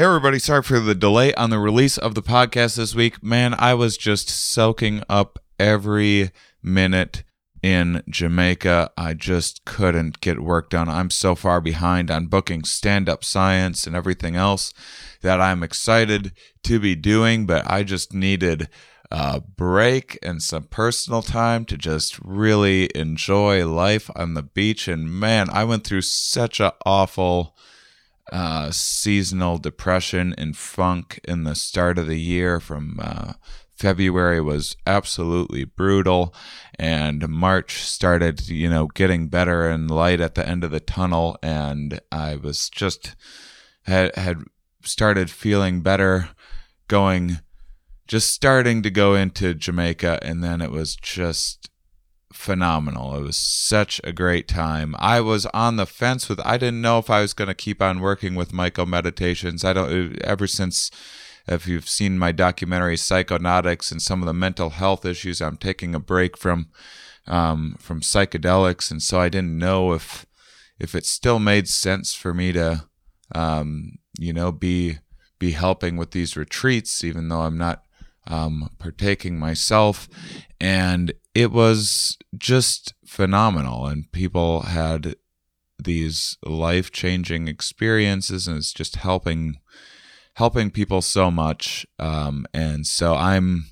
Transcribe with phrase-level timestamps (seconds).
[0.00, 0.38] Hey, everybody.
[0.38, 3.22] Sorry for the delay on the release of the podcast this week.
[3.22, 6.30] Man, I was just soaking up every
[6.62, 7.22] minute
[7.62, 8.92] in Jamaica.
[8.96, 10.88] I just couldn't get work done.
[10.88, 14.72] I'm so far behind on booking stand up science and everything else
[15.20, 16.32] that I'm excited
[16.62, 18.70] to be doing, but I just needed
[19.10, 24.88] a break and some personal time to just really enjoy life on the beach.
[24.88, 27.54] And man, I went through such a awful
[28.30, 33.32] uh, seasonal depression and funk in the start of the year from uh,
[33.80, 36.34] February was absolutely brutal,
[36.78, 41.38] and March started, you know, getting better and light at the end of the tunnel,
[41.42, 43.16] and I was just
[43.84, 44.44] had had
[44.82, 46.28] started feeling better,
[46.88, 47.40] going,
[48.06, 51.69] just starting to go into Jamaica, and then it was just
[52.32, 53.16] phenomenal.
[53.16, 54.94] It was such a great time.
[54.98, 57.82] I was on the fence with I didn't know if I was going to keep
[57.82, 59.64] on working with MycoMeditations.
[59.64, 60.90] I don't ever since
[61.46, 65.94] if you've seen my documentary Psychonautics and some of the mental health issues, I'm taking
[65.94, 66.68] a break from
[67.26, 70.26] um, from psychedelics, and so I didn't know if
[70.78, 72.86] if it still made sense for me to
[73.34, 74.98] um, you know be
[75.38, 77.84] be helping with these retreats, even though I'm not
[78.26, 80.08] um, partaking myself.
[80.60, 83.86] And it was just phenomenal.
[83.86, 85.16] And people had
[85.78, 89.56] these life changing experiences, and it's just helping
[90.34, 91.86] helping people so much.
[91.98, 93.66] Um, and so I'm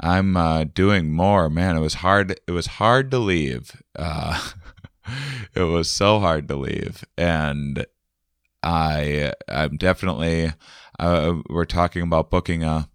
[0.00, 1.48] I'm uh, doing more.
[1.48, 2.38] Man, it was hard.
[2.46, 3.80] It was hard to leave.
[3.96, 4.50] Uh,
[5.54, 7.86] it was so hard to leave, and
[8.62, 10.52] I I'm definitely.
[10.98, 12.88] Uh, we're talking about booking a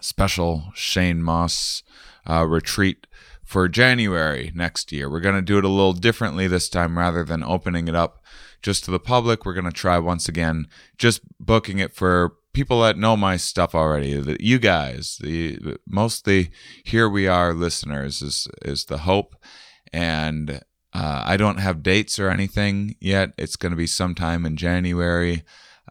[0.00, 1.82] special Shane Mauss
[2.28, 3.06] uh, retreat
[3.44, 5.10] for January next year.
[5.10, 8.22] We're going to do it a little differently this time rather than opening it up
[8.62, 9.44] just to the public.
[9.44, 10.66] We're going to try once again
[10.98, 14.20] just booking it for people that know my stuff already.
[14.20, 16.50] That you guys, the mostly
[16.84, 19.36] here we are listeners is is the hope
[19.92, 20.60] and
[20.92, 23.30] uh, I don't have dates or anything yet.
[23.38, 25.42] It's going to be sometime in January.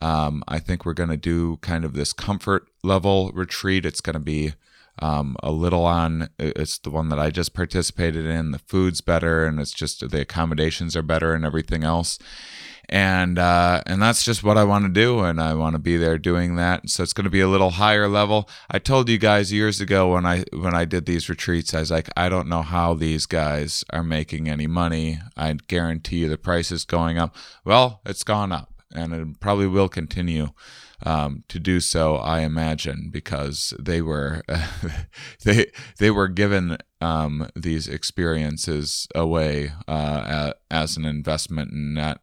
[0.01, 3.85] Um, I think we're going to do kind of this comfort level retreat.
[3.85, 4.53] It's going to be
[4.99, 8.51] um, a little on, it's the one that I just participated in.
[8.51, 12.19] The food's better and it's just the accommodations are better and everything else.
[12.89, 15.97] And uh, and that's just what I want to do, and I want to be
[15.97, 16.89] there doing that.
[16.89, 18.49] So it's going to be a little higher level.
[18.71, 21.91] I told you guys years ago when I when I did these retreats, I was
[21.91, 25.19] like, I don't know how these guys are making any money.
[25.35, 27.35] I guarantee you the price is going up.
[27.65, 30.51] Well, it's gone up and it probably will continue
[31.05, 32.15] um, to do so.
[32.15, 34.43] I imagine because they were
[35.43, 35.67] they
[35.99, 42.21] they were given um, these experiences away uh, as an investment, and that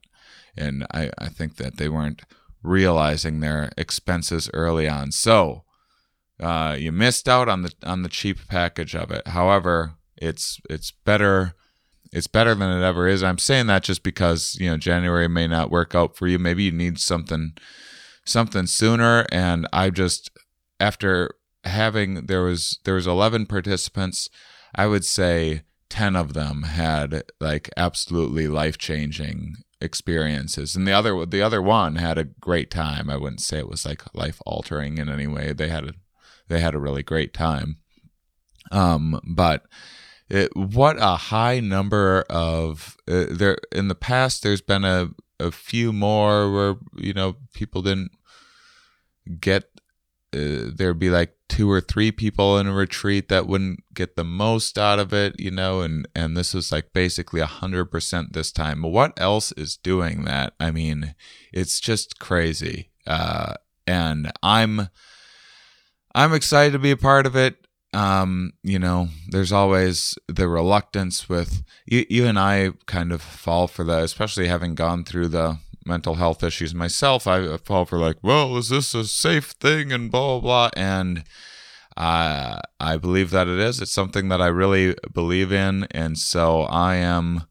[0.57, 2.23] and I, I think that they weren't
[2.63, 5.13] realizing their expenses early on.
[5.13, 5.65] So
[6.41, 9.29] uh, you missed out on the on the cheap package of it.
[9.29, 11.55] However, it's it's better
[12.13, 13.23] it's better than it ever is.
[13.23, 16.39] I'm saying that just because you know January may not work out for you.
[16.39, 17.55] Maybe you need something
[18.25, 19.27] something sooner.
[19.31, 20.31] And I just
[20.81, 24.29] after having there was there was 11 participants.
[24.75, 31.27] I would say 10 of them had like absolutely life changing experiences and the other
[31.27, 34.97] the other one had a great time i wouldn't say it was like life altering
[34.97, 35.93] in any way they had a
[36.49, 37.77] they had a really great time
[38.73, 39.67] um but
[40.29, 44.43] it, what a high number of uh, there in the past.
[44.43, 45.11] There's been a
[45.45, 48.13] a few more where you know people didn't
[49.41, 49.65] get.
[50.35, 54.25] Uh, there'd be like two or three people in a retreat that wouldn't get the
[54.25, 58.33] most out of it, you know, and and this was like basically a hundred percent
[58.33, 58.83] this time.
[58.83, 60.55] What else is doing that?
[60.59, 61.15] I mean,
[61.53, 62.91] it's just crazy.
[63.07, 63.55] Uh,
[63.87, 64.89] and I'm
[66.15, 67.64] I'm excited to be a part of it
[67.95, 73.69] um, you know, there's always the reluctance with you, you and I kind of fall
[73.69, 77.27] for that, especially having gone through the mental health issues myself.
[77.27, 80.71] I fall for like, well, is this a safe thing and blah, blah, blah.
[80.77, 81.25] And
[81.97, 83.81] I, I believe that it is.
[83.81, 85.85] It's something that I really believe in.
[85.93, 87.45] And so I am,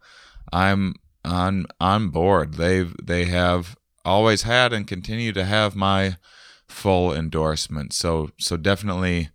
[0.51, 2.55] I'm on, on board.
[2.55, 6.17] They've, they have always had and continue to have my
[6.67, 7.93] full endorsement.
[7.93, 9.29] So, so definitely,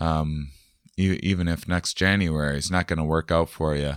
[0.00, 0.52] um,
[0.96, 3.94] even if next January is not going to work out for you,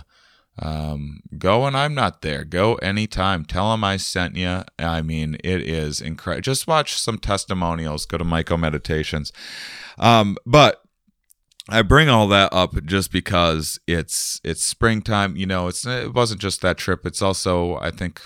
[0.60, 2.44] um, go and I'm not there.
[2.44, 3.44] Go anytime.
[3.44, 4.62] Tell them I sent you.
[4.78, 6.42] I mean, it is incredible.
[6.42, 8.06] Just watch some testimonials.
[8.06, 9.30] Go to MycoMeditations.
[9.98, 10.82] Um, but
[11.68, 15.36] I bring all that up just because it's it's springtime.
[15.36, 17.06] You know, it's it wasn't just that trip.
[17.06, 18.20] It's also I think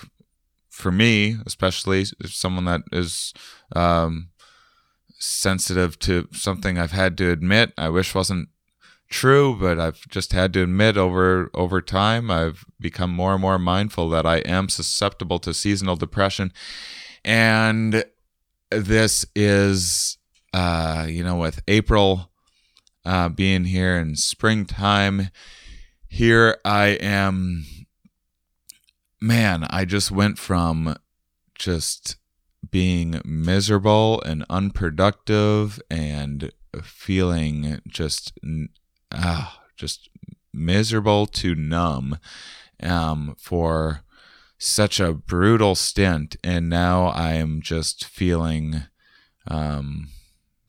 [0.69, 3.31] for me, especially someone that is
[3.75, 4.29] um,
[5.19, 8.49] sensitive to something I've had to admit, I wish wasn't
[9.13, 13.59] true, but I've just had to admit over over time I've become more and more
[13.59, 16.51] mindful that I am susceptible to seasonal depression,
[17.23, 18.03] and
[18.71, 20.17] this is
[20.53, 22.31] uh, you know with April
[23.05, 25.29] uh, being here in springtime,
[26.07, 27.65] here I am.
[29.21, 30.97] Man, I just went from
[31.55, 32.17] just
[32.69, 36.51] being miserable and unproductive and
[36.81, 38.37] feeling just
[39.13, 40.09] ah, just
[40.53, 42.17] miserable to numb
[42.81, 44.03] um, for
[44.57, 48.83] such a brutal stint, and now I am just feeling
[49.47, 50.09] um,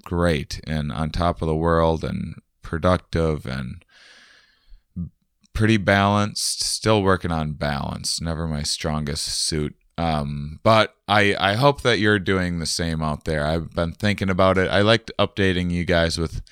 [0.05, 3.85] great and on top of the world and productive and
[5.53, 6.63] pretty balanced.
[6.63, 8.21] Still working on balance.
[8.21, 9.77] Never my strongest suit.
[9.97, 13.47] Um, but I I hope that you're doing the same out there.
[13.47, 14.69] I've been thinking about it.
[14.69, 16.43] I liked updating you guys with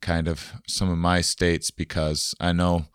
[0.00, 2.86] kind of some of my states because I know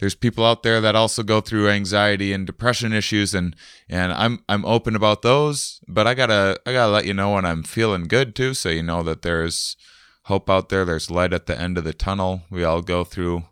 [0.00, 3.54] there's people out there that also go through anxiety and depression issues and
[3.88, 7.14] and I'm I'm open about those, but I got to I got to let you
[7.14, 9.76] know when I'm feeling good too so you know that there's
[10.24, 12.42] hope out there, there's light at the end of the tunnel.
[12.50, 13.44] We all go through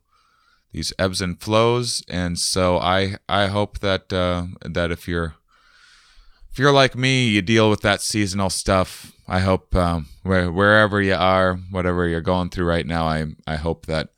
[0.72, 5.34] these ebbs and flows and so I I hope that uh that if you're
[6.52, 9.12] if you're like me, you deal with that seasonal stuff.
[9.30, 13.54] I hope um, where, wherever you are, whatever you're going through right now, I I
[13.54, 14.08] hope that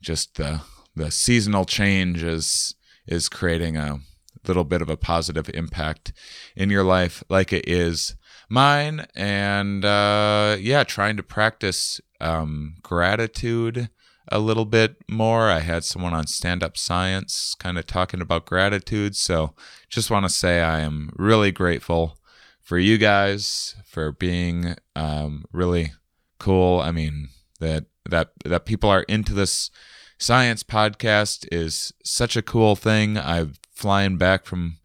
[0.00, 0.62] just the
[0.96, 2.74] the seasonal change is
[3.06, 4.00] is creating a
[4.48, 6.14] little bit of a positive impact
[6.56, 8.16] in your life, like it is
[8.48, 9.06] mine.
[9.14, 13.90] And uh, yeah, trying to practice um, gratitude
[14.28, 15.50] a little bit more.
[15.50, 19.16] I had someone on Stand Up Science kind of talking about gratitude.
[19.16, 19.54] So
[19.90, 22.16] just want to say I am really grateful
[22.60, 25.92] for you guys for being um, really
[26.38, 26.80] cool.
[26.80, 27.28] I mean
[27.58, 29.70] that that that people are into this
[30.18, 33.18] science podcast is such a cool thing.
[33.18, 34.78] I'm flying back from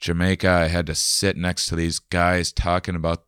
[0.00, 0.48] Jamaica.
[0.48, 3.24] I had to sit next to these guys talking about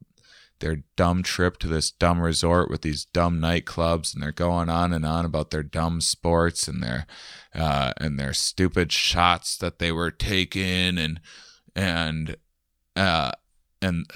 [0.61, 4.93] their dumb trip to this dumb resort with these dumb nightclubs and they're going on
[4.93, 7.07] and on about their dumb sports and their
[7.55, 11.21] uh, and their stupid shots that they were taking and
[11.77, 12.37] and
[12.97, 13.33] uh,
[13.85, 14.07] and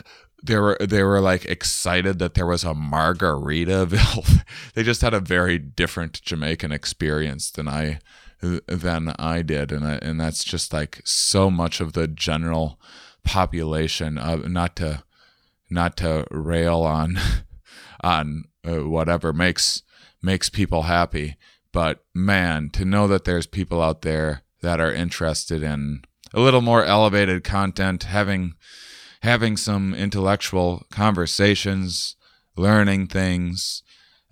[0.43, 4.45] they were they were like excited that there was a Margaritaville.
[4.75, 8.01] they just had a very different Jamaican experience than I
[8.41, 12.81] than I did, and I, and that's just like so much of the general
[13.25, 14.17] population.
[14.17, 15.03] of not to
[15.71, 17.19] not to rail on
[18.03, 19.83] on uh, whatever makes
[20.23, 21.37] makes people happy
[21.73, 26.03] but man to know that there's people out there that are interested in
[26.35, 28.55] a little more elevated content having
[29.23, 32.17] having some intellectual conversations
[32.57, 33.83] learning things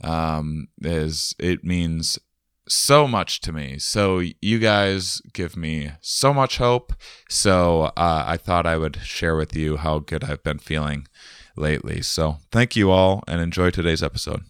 [0.03, 2.19] um, is it means
[2.69, 3.79] so much to me.
[3.79, 6.93] So you guys give me so much hope.
[7.29, 11.07] So uh, I thought I would share with you how good I've been feeling
[11.57, 12.03] lately.
[12.03, 14.43] So thank you all and enjoy today's episode.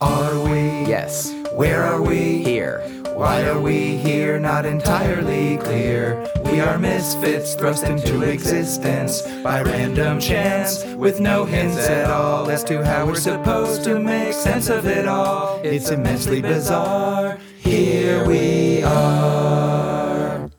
[0.00, 0.50] Are we?
[0.86, 1.41] Yes.
[1.54, 2.42] Where are we?
[2.42, 2.80] Here.
[3.14, 4.40] Why are we here?
[4.40, 6.26] Not entirely clear.
[6.46, 12.64] We are misfits thrust into existence by random chance, with no hints at all as
[12.64, 15.60] to how we're supposed to make sense of it all.
[15.62, 17.38] It's immensely bizarre.
[17.58, 20.50] Here we are.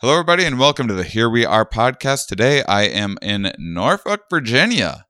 [0.00, 2.28] Hello, everybody, and welcome to the Here We Are podcast.
[2.28, 5.06] Today I am in Norfolk, Virginia.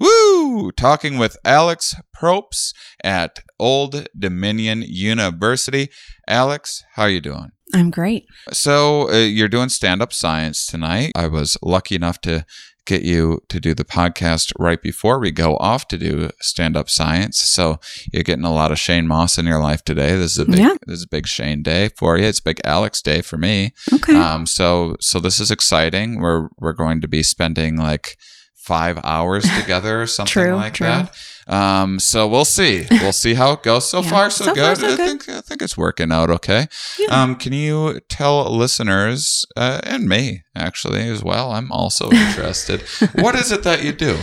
[0.00, 0.72] Woo!
[0.72, 2.72] Talking with Alex Proaps
[3.04, 5.88] at Old Dominion University.
[6.28, 7.52] Alex, how are you doing?
[7.74, 8.26] I'm great.
[8.52, 11.12] So uh, you're doing stand-up science tonight.
[11.14, 12.44] I was lucky enough to
[12.84, 17.38] get you to do the podcast right before we go off to do stand-up science.
[17.40, 17.78] So
[18.12, 20.16] you're getting a lot of Shane Mauss in your life today.
[20.16, 20.74] This is a big Yeah.
[20.86, 22.24] this is a big Shane day for you.
[22.26, 23.72] It's big Alex day for me.
[23.94, 24.16] Okay.
[24.16, 26.20] Um, so so this is exciting.
[26.20, 28.18] We're we're going to be spending like
[28.56, 30.86] five hours together or something True, like true.
[30.88, 31.14] that.
[31.46, 32.86] Um, so we'll see.
[33.02, 33.88] We'll see how it goes.
[33.90, 34.10] So Yeah.
[34.10, 34.64] far, so, So good.
[34.64, 34.98] far, so I good.
[35.08, 36.68] think I think it's working out okay.
[36.98, 37.22] Yeah.
[37.22, 41.50] Um, can you tell listeners uh, and me actually as well?
[41.52, 42.82] I'm also interested.
[43.14, 44.18] what is it that you do?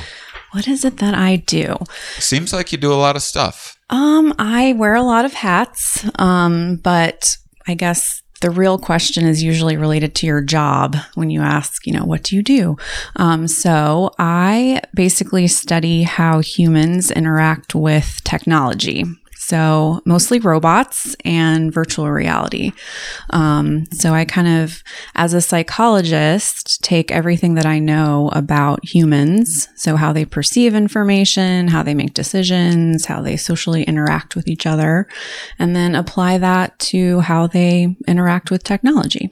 [0.52, 1.76] what is it that I do?
[2.18, 3.78] Seems like you do a lot of stuff.
[3.92, 6.06] Um, I wear a lot of hats.
[6.18, 11.42] Um, but I guess the real question is usually related to your job when you
[11.42, 12.78] ask, you know, what do you do?
[13.16, 19.06] Um, so I basically study how humans interact with technology.
[19.42, 22.74] So mostly robots and virtual reality.
[23.30, 24.84] Um, so I kind of,
[25.16, 29.70] as a psychologist, take everything that I know about humans.
[29.76, 34.66] So how they perceive information, how they make decisions, how they socially interact with each
[34.66, 35.08] other,
[35.58, 39.32] and then apply that to how they interact with technology.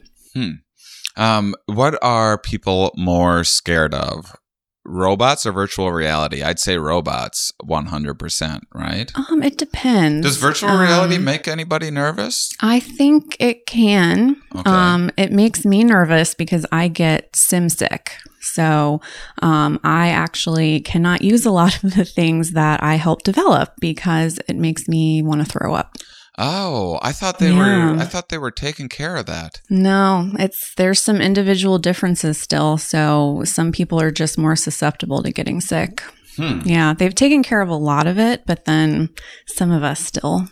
[1.18, 4.34] Um, what are people more scared of?
[4.88, 6.42] Robots or virtual reality?
[6.42, 9.12] I'd say robots 100%, right?
[9.30, 10.26] Um, it depends.
[10.26, 12.50] Does virtual reality Um, make anybody nervous?
[12.60, 14.36] I think it can.
[14.54, 14.70] Okay.
[14.70, 18.12] Um, it makes me nervous because I get sim sick.
[18.40, 19.00] So
[19.42, 24.38] um, I actually cannot use a lot of the things that I help develop because
[24.48, 25.96] it makes me want to throw up.
[26.38, 27.94] Oh, I thought they Yeah.
[27.94, 29.60] were I thought they were taking care of that.
[29.68, 32.78] No, it's there's some individual differences still.
[32.78, 36.02] So some people are just more susceptible to getting sick.
[36.36, 36.60] Hmm.
[36.64, 39.08] Yeah, they've taken care of a lot of it, but then
[39.48, 40.48] some of us still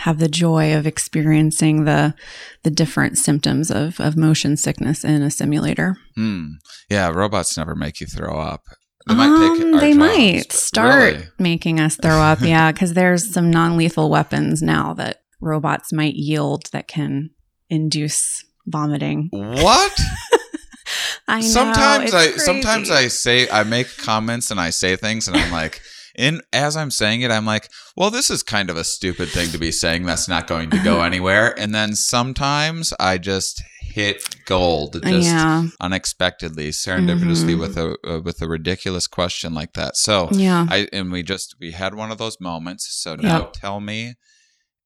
[0.00, 2.14] have the joy of experiencing the
[2.62, 5.96] the different symptoms of of motion sickness in a simulator.
[6.16, 6.44] Hmm.
[6.90, 8.62] Yeah, robots never make you throw up.
[9.08, 11.26] They Um, they jobs, might start really?
[11.38, 12.42] making us throw up.
[12.42, 17.30] yeah, because there's some non-lethal weapons now that robots might yield that can
[17.68, 19.28] induce vomiting.
[19.32, 19.98] What?
[21.28, 21.46] I know.
[21.46, 22.90] sometimes I sometimes.
[22.90, 25.80] I say I make comments and I say things and I'm like
[26.18, 29.50] in as I'm saying it I'm like, well this is kind of a stupid thing
[29.50, 34.44] to be saying that's not going to go anywhere and then sometimes I just hit
[34.46, 37.60] gold just yeah, unexpectedly serendipitously Mhm.
[37.60, 39.96] with a uh, with a ridiculous question like that.
[39.96, 40.66] So yeah.
[40.68, 42.88] I and we just we had one of those moments.
[42.92, 43.52] So now Yep.
[43.52, 44.14] tell me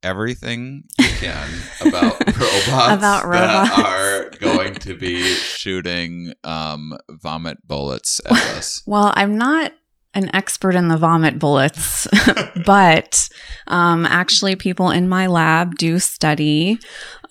[0.04, 1.49] everything you can
[1.80, 3.70] about robots About robots.
[3.76, 8.82] that are going to be shooting um, vomit bullets at us.
[8.87, 9.73] Well, I'm not
[10.16, 12.06] an expert in the vomit bullets,
[12.66, 13.28] but
[13.66, 16.78] um, actually, people in my lab do study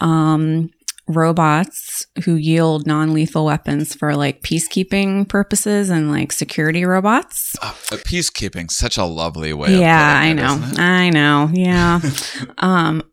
[0.02, 0.70] um,
[1.08, 7.56] robots who yield non lethal weapons for like peacekeeping purposes and like security robots.
[7.62, 9.80] Uh, peacekeeping, such a lovely way.
[9.80, 10.60] yeah, I know.
[10.78, 11.50] I know.
[11.54, 12.00] Yeah.
[12.60, 13.04] um,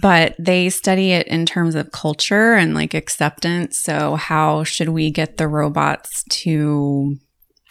[0.00, 3.78] but they study it in terms of culture and like acceptance.
[3.78, 7.16] So, how should we get the robots to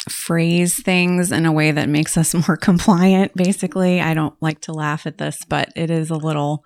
[0.09, 3.35] phrase things in a way that makes us more compliant?
[3.35, 6.65] Basically, I don't like to laugh at this, but it is a little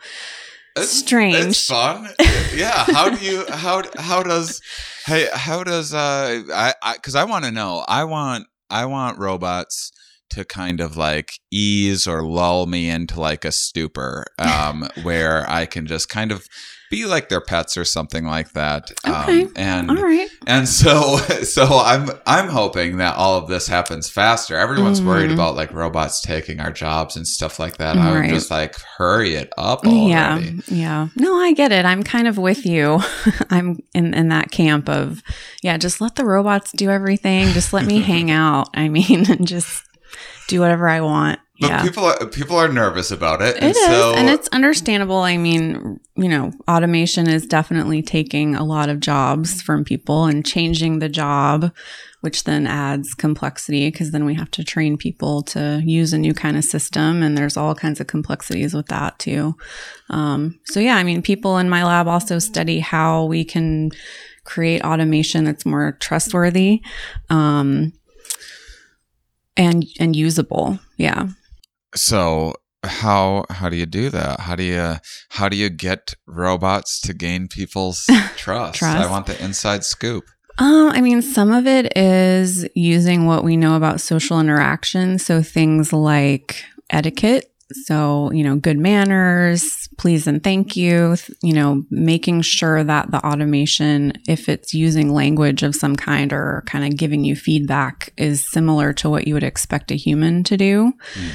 [0.75, 1.36] It's- strange.
[1.36, 2.10] It's fun.
[2.56, 2.86] yeah.
[2.88, 4.62] How do you how how does
[5.06, 7.86] hey how does uh I I because I want to know.
[7.88, 9.92] I want I want robots
[10.32, 15.65] to kind of like ease or lull me into like a stupor um where I
[15.68, 16.48] can just kind of
[16.93, 18.91] be like their pets or something like that.
[19.07, 19.43] Okay.
[19.43, 20.29] Um, and All right.
[20.45, 24.55] and so so I'm I'm hoping that all of this happens faster.
[24.55, 25.33] Everyone's worried Mhm.
[25.33, 27.97] about like robots taking our jobs and stuff like that.
[27.97, 30.09] I would just like hurry it up already.
[30.09, 31.07] Yeah, yeah.
[31.15, 31.85] No, I get it.
[31.85, 33.00] I'm kind of with you.
[33.50, 35.21] I'm in in that camp of
[35.63, 37.47] yeah, just let the robots do everything.
[37.53, 38.69] Just let me hang out.
[38.75, 39.83] I mean, and just
[40.47, 41.39] do whatever I want.
[41.60, 41.83] But yeah.
[41.83, 43.57] people are people are nervous about it.
[43.57, 45.17] It and is, so and it's understandable.
[45.17, 50.43] I mean, you know, automation is definitely taking a lot of jobs from people and
[50.43, 51.72] changing the job,
[52.22, 56.33] which then adds complexity because then we have to train people to use a new
[56.33, 59.53] kind of system, and there's all kinds of complexities with that too.
[60.10, 63.91] Um, so yeah, I mean, people in my lab also study how we can
[64.43, 66.81] create automation that's more trustworthy.
[67.29, 67.93] Um,
[69.55, 71.27] and and usable, yeah.
[71.95, 74.41] So how how do you do that?
[74.41, 74.95] How do you
[75.29, 78.75] how do you get robots to gain people's trust?
[78.79, 78.83] Trust.
[78.83, 80.25] I want the inside scoop.
[80.59, 85.17] Um, I mean, some of it is using what we know about social interaction.
[85.17, 87.50] So things like etiquette.
[87.85, 93.25] So, you know, good manners, please and thank you, you know, making sure that the
[93.25, 98.47] automation, if it's using language of some kind or kind of giving you feedback, is
[98.47, 100.93] similar to what you would expect a human to do.
[101.15, 101.29] Hmm.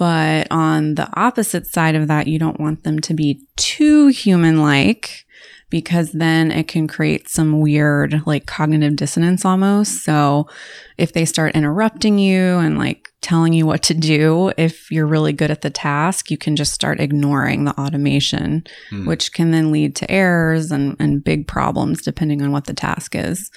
[0.00, 4.62] But on the opposite side of that, you don't want them to be too human
[4.62, 5.26] like
[5.68, 10.02] because then it can create some weird like cognitive dissonance almost.
[10.02, 10.48] So
[10.96, 15.34] if they start interrupting you and like telling you what to do, if you're really
[15.34, 19.06] good at the task, you can just start ignoring the automation, Hmm.
[19.06, 23.14] which can then lead to errors and, and big problems depending on what the task
[23.14, 23.50] is.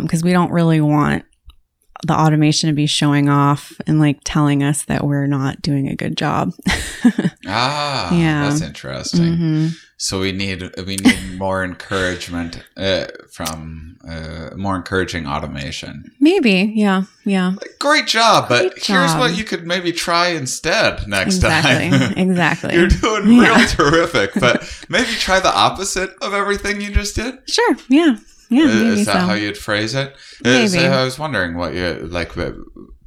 [0.00, 1.24] Because we don't really want
[2.06, 5.94] the automation to be showing off and like telling us that we're not doing a
[5.96, 6.52] good job.
[7.46, 8.48] Ah, Yeah.
[8.48, 9.36] that's interesting.
[9.36, 9.76] Mhm.
[9.96, 16.04] So we need we need more encouragement uh, from uh, more encouraging automation.
[16.20, 17.54] Maybe, yeah, yeah.
[17.78, 22.12] Great job, but Great here's what you could maybe try instead next exactly, time.
[22.16, 22.74] exactly.
[22.74, 23.56] You're doing Yeah.
[23.58, 27.34] real terrific, but maybe try the opposite of everything you just did.
[27.48, 28.16] Sure, yeah,
[28.52, 28.64] yeah.
[28.92, 29.18] Is that so.
[29.18, 30.14] how you'd phrase it?
[30.44, 32.52] Uh, so I was wondering what you like by-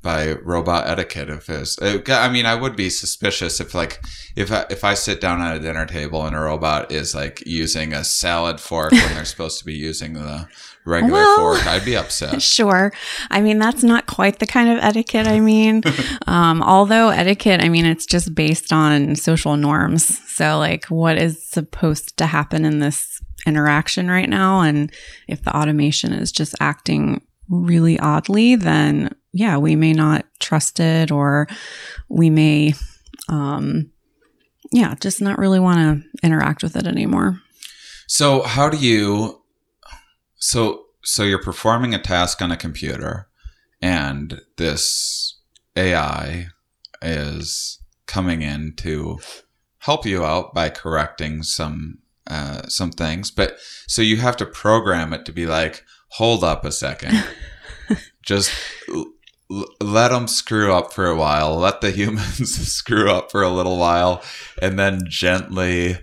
[0.05, 1.29] by robot etiquette.
[1.29, 3.99] If it's, uh, I mean, I would be suspicious if like
[4.35, 7.41] if I, if I sit down at a dinner table and a robot is like
[7.47, 10.47] using a salad fork when they're supposed to be using the
[10.85, 12.41] regular Well- fork, I'd be upset.
[12.55, 12.93] Sure.
[13.31, 15.81] I mean, that's not quite the kind of etiquette I mean.
[16.27, 20.19] um, although etiquette, I mean, it's just based on social norms.
[20.31, 24.61] So, like, what is supposed to happen in this interaction right now?
[24.61, 24.91] And
[25.27, 31.11] if the automation is just acting really oddly, then yeah, we may not trust it
[31.11, 31.47] or
[32.09, 32.73] we may,
[33.29, 33.91] um,
[34.71, 37.41] yeah, just not really want to interact with it anymore.
[38.07, 39.41] So how do you
[40.37, 43.27] so so you're performing a task on a computer
[43.81, 45.39] and this
[45.75, 46.47] AI
[47.01, 49.19] is coming in to
[49.79, 55.13] help you out by correcting some uh, some things but so you have to program
[55.13, 57.23] it to be like hold up a second
[58.23, 58.51] just
[58.93, 59.11] l-
[59.79, 63.77] let them screw up for a while let the humans screw up for a little
[63.77, 64.23] while
[64.61, 65.97] and then gently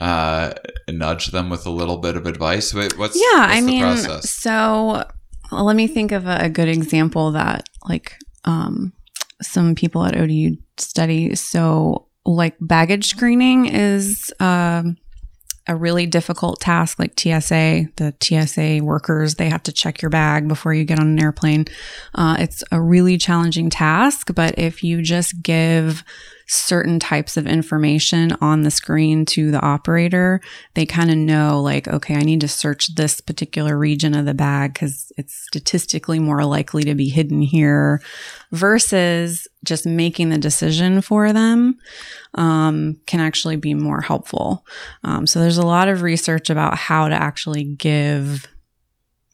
[0.00, 0.52] uh,
[0.88, 2.72] nudge them with a little bit of advice.
[2.72, 4.30] Wait, what's yeah what's i mean process?
[4.30, 5.04] so
[5.50, 8.92] well, let me think of a, a good example that like um
[9.42, 14.96] some people at odu study so like baggage screening is um
[15.68, 20.48] a really difficult task like tsa the tsa workers they have to check your bag
[20.48, 21.66] before you get on an airplane.
[22.14, 26.02] Uh, it's a really challenging task but if you just give
[26.48, 30.40] certain types of information on the screen to the operator
[30.74, 34.34] they kind of know like okay i need to search this particular region of the
[34.34, 38.00] bag because it's statistically more likely to be hidden here
[38.52, 41.76] versus just making the decision for them
[42.34, 44.64] um, can actually be more helpful.
[45.04, 48.46] Um, so there's a lot of research about how to actually give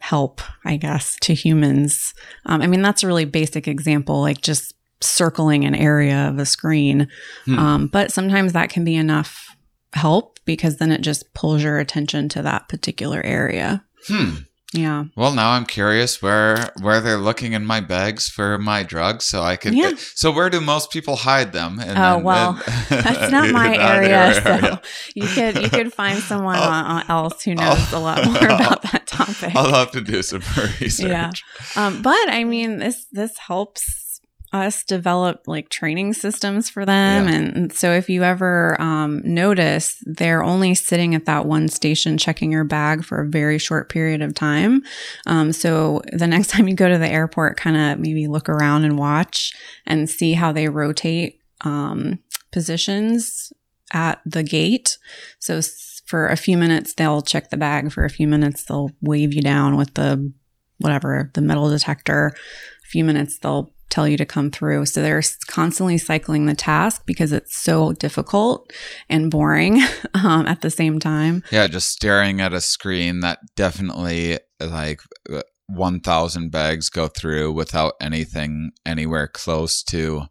[0.00, 2.12] help i guess to humans.
[2.44, 6.46] Um, i mean that's a really basic example like just circling an area of a
[6.46, 7.08] screen
[7.44, 7.58] Hmm.
[7.58, 9.57] um, but sometimes that can be enough
[9.92, 13.85] help because then it just pulls your attention to that particular area.
[14.09, 14.31] Hmm.
[14.72, 15.05] Yeah.
[15.16, 19.40] Well, now I'm curious where where they're looking in my bags for my drugs, so
[19.40, 19.72] I could.
[19.72, 19.92] Yeah.
[20.16, 21.78] So where do most people hide them?
[21.78, 24.78] And Oh, well, That's not my Not area, so
[25.14, 28.57] you could you could find someone I'll- uh, else who knows a lot more I'll-
[28.61, 29.55] about that topic.
[29.55, 30.42] I'll have to do some
[30.81, 31.09] research.
[31.09, 31.31] Yeah.
[31.76, 33.85] Um, but I mean, this this helps
[34.54, 37.34] us develop like training systems for them, Yeah.
[37.34, 42.16] and, and so if you ever um, notice they're only sitting at that one station
[42.16, 44.82] checking your bag for a very short period of time.
[45.26, 48.84] Um, so the next time you go to the airport, kind of maybe look around
[48.84, 49.52] and watch
[49.86, 52.20] and see how they rotate um,
[52.52, 53.52] positions
[53.92, 54.98] at the gate.
[55.40, 55.60] So
[56.06, 57.90] for a few minutes, they'll check the bag.
[57.90, 60.32] For a few minutes, they'll wave you down with the
[60.78, 62.32] whatever, the metal detector.
[62.84, 64.87] A few minutes, they'll tell you to come through.
[64.87, 68.72] So they're constantly cycling the task because it's so difficult
[69.09, 69.80] and boring
[70.14, 71.42] um, at the same time.
[71.52, 75.00] Yeah, just staring at a screen that definitely like
[75.33, 80.22] uh, 1,000 bags go through without anything anywhere close to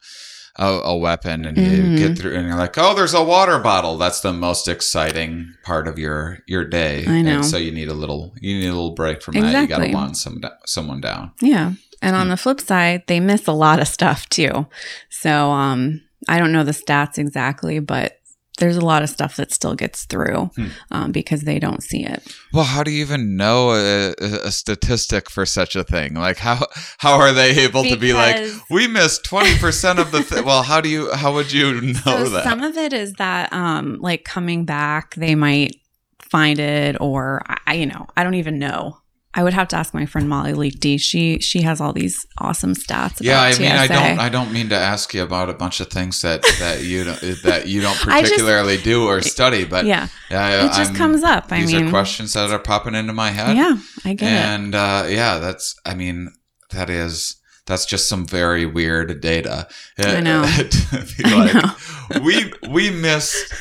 [0.57, 1.45] a, a weapon.
[1.45, 1.97] And you Mhm.
[1.97, 3.97] get through and you're like, oh, there's a water bottle.
[3.97, 7.05] That's the most exciting part of your, your day.
[7.07, 7.31] I know.
[7.37, 9.47] And so you need a little, you need a little break from that.
[9.47, 9.95] You got to Exactly.
[9.95, 11.31] want some, someone down.
[11.41, 11.73] Yeah.
[12.03, 14.67] And on the flip side, they miss a lot of stuff too.
[15.09, 18.19] So um, I don't know the stats exactly, but
[18.59, 20.67] there's a lot of stuff that still gets through Hmm.
[20.91, 22.21] um, because they don't see it.
[22.53, 26.13] Well, how do you even know a, a statistic for such a thing?
[26.13, 26.67] Like how
[26.99, 30.21] how are they able to be like we missed twenty percent of the?
[30.23, 30.43] Th-.
[30.45, 32.43] Well, how do you how would you know so that?
[32.43, 35.75] some of it is that um, like coming back, they might
[36.19, 38.97] find it, or I, you know, I don't even know.
[39.35, 40.99] I would have to ask my friend Molly Leakdy.
[40.99, 43.17] She she has all these awesome stats.
[43.19, 43.79] yeah, I mean, TSA.
[43.79, 46.83] I don't I don't mean to ask you about a bunch of things that that
[46.83, 50.95] you don't, that you don't particularly just, do or study, but yeah, it just I'm,
[50.95, 51.51] comes up.
[51.51, 53.57] I these mean, are questions that are popping into my head.
[53.57, 54.65] Yeah, I get and, it.
[54.65, 56.31] And uh, yeah, that's I mean
[56.71, 59.67] that is that's just some very weird data.
[59.97, 60.41] I know.
[60.91, 61.75] like, I
[62.13, 62.21] know.
[62.23, 63.53] we we missed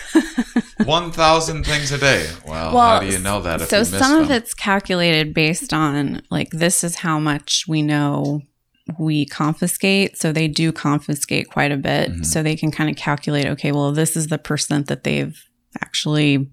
[0.85, 2.29] 1,000 things a day.
[2.47, 3.62] Well, how do you know that?
[3.62, 4.23] so some them?
[4.25, 8.42] of it's calculated based on like this is how much we know
[8.99, 10.18] we confiscate.
[10.18, 12.11] So they do confiscate quite a bit.
[12.11, 12.23] Mm-hmm.
[12.25, 15.40] So they can kind of calculate, okay, well, this is the percent that they've
[15.81, 16.51] actually,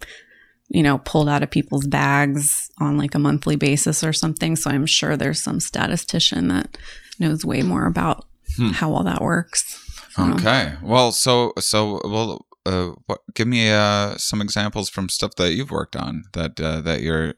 [0.69, 4.55] you know, pulled out of people's bags on like a monthly basis or something.
[4.55, 6.77] So I'm sure there's some statistician that
[7.19, 8.69] knows way more about hmm.
[8.69, 9.85] how all that works.
[10.17, 10.73] Okay.
[10.73, 10.77] Know.
[10.81, 15.71] Well, so so well uh, what, give me uh, some examples from stuff that you've
[15.71, 17.33] worked on that uh, that you're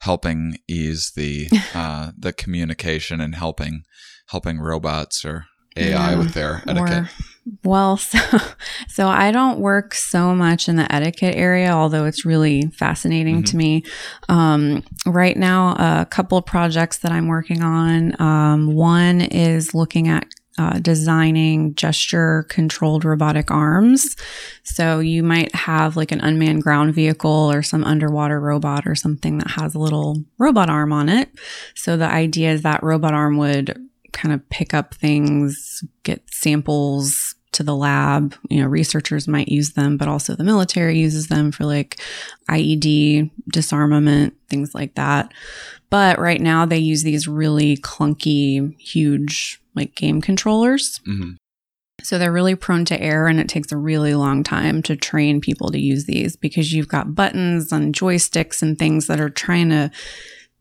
[0.00, 3.82] helping ease the uh, the communication and helping
[4.28, 5.46] helping robots or
[5.76, 7.04] AI Yeah, with their etiquette.
[7.04, 7.10] Or,
[7.64, 8.18] well, so,
[8.88, 13.56] so I don't work so much in the etiquette area, although it's really fascinating to
[13.56, 13.84] me.
[14.28, 18.20] Um, right now, a couple of projects that I'm working on.
[18.20, 20.26] Um, one is looking at
[20.58, 24.16] uh, designing gesture controlled robotic arms.
[24.62, 29.38] So you might have like an unmanned ground vehicle or some underwater robot or something
[29.38, 31.28] that has a little robot arm on it.
[31.74, 33.78] So the idea is that robot arm would
[34.12, 38.34] kind of pick up things, get samples to the lab.
[38.48, 42.00] You know, researchers might use them, but also the military uses them for like
[42.48, 45.32] IED disarmament, things like that.
[45.90, 51.00] But right now they use these really clunky, huge like game controllers.
[51.04, 51.32] hmm
[52.02, 55.40] So they're really prone to error and it takes a really long time to train
[55.40, 59.70] people to use these because you've got buttons and joysticks and things that are trying
[59.70, 59.90] to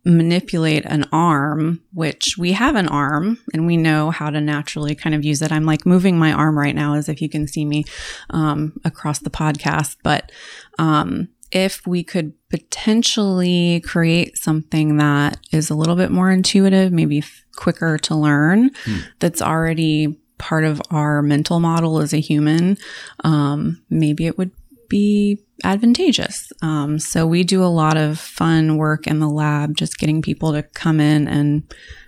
[0.05, 5.15] manipulate an arm, which we have an arm and we know how to naturally kind
[5.15, 5.51] of use it.
[5.51, 7.85] I'm like moving my arm right now as if you can see me
[8.29, 9.97] um, across the podcast.
[10.03, 10.31] But
[10.77, 17.19] um, if we could potentially create something that is a little bit more intuitive, maybe
[17.19, 18.97] f- quicker to learn, Hmm.
[19.19, 22.77] that's already part of our mental model as a human,
[23.23, 24.51] um, maybe it would
[24.89, 26.51] be advantageous.
[26.61, 30.51] Um, so we do a lot of fun work in the lab, just getting people
[30.53, 31.63] to come in and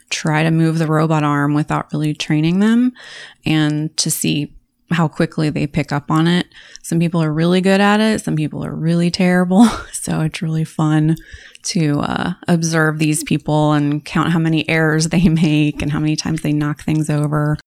[0.10, 2.92] try to move the robot arm without really training them
[3.46, 4.54] and to see
[4.92, 6.48] how quickly they pick up on it.
[6.82, 8.22] Some people are really good at it.
[8.22, 9.68] Some people are really terrible.
[10.08, 11.18] So it's really fun
[11.64, 16.16] to uh, observe these people and count how many errors they make and how many
[16.16, 17.58] times they knock things over.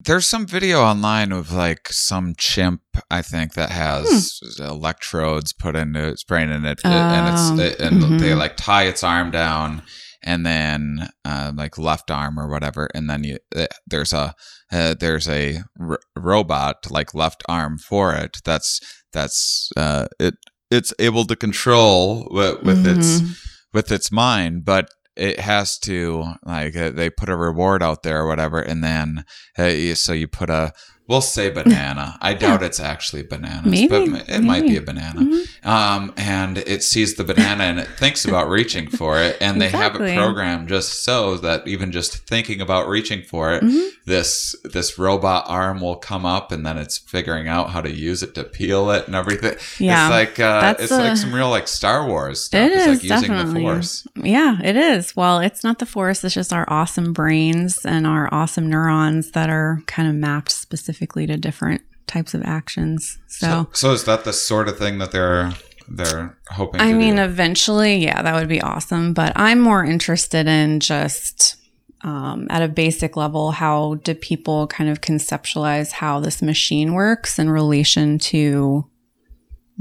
[0.00, 6.08] There's some video online of like some chimp, I think, that has electrodes put into
[6.08, 8.18] its brain, and it, and Oh, it's and mhm.
[8.18, 9.82] they like tie its arm down,
[10.24, 14.34] and then uh, like left arm or whatever, and then you uh, there's a
[14.70, 18.38] uh, there's a r- robot like left arm for it.
[18.44, 18.80] That's
[19.12, 20.34] that's uh, it.
[20.70, 23.36] It's able to control with, with its Mhm.
[23.74, 28.22] with its mind, but it has to like uh, they put a reward out there
[28.22, 29.24] or whatever, and then
[29.58, 30.72] uh, so you put a
[31.12, 32.16] we'll say banana.
[32.22, 35.20] I doubt it's actually bananas, Maybe, but it might be a banana.
[35.20, 35.66] Mhm.
[35.66, 39.68] Um, and it sees the banana and it thinks about reaching for it, and they
[39.68, 43.88] have it programmed just so that even just thinking about reaching for it, Mhm.
[44.06, 48.22] this this robot arm will come up, and then it's figuring out how to use
[48.22, 49.54] it to peel it and everything.
[49.78, 50.06] Yeah.
[50.06, 52.60] it's like uh, it's like some real like Star Wars stuff.
[52.62, 53.60] It it's is like using definitely.
[53.60, 54.06] the force.
[54.16, 55.14] Yeah, it is.
[55.14, 59.50] Well, it's not the force, it's just our awesome brains and our awesome neurons that
[59.50, 63.18] are kind of mapped specifically to different types of actions.
[63.26, 65.52] So, So, so is that the sort of thing that they're
[65.88, 66.80] they're hoping?
[66.80, 67.22] I mean, do?
[67.22, 69.12] eventually, yeah, that would be awesome.
[69.12, 71.56] But I'm more interested in just
[72.02, 77.38] um, at a basic level how do people kind of conceptualize how this machine works
[77.38, 78.86] in relation to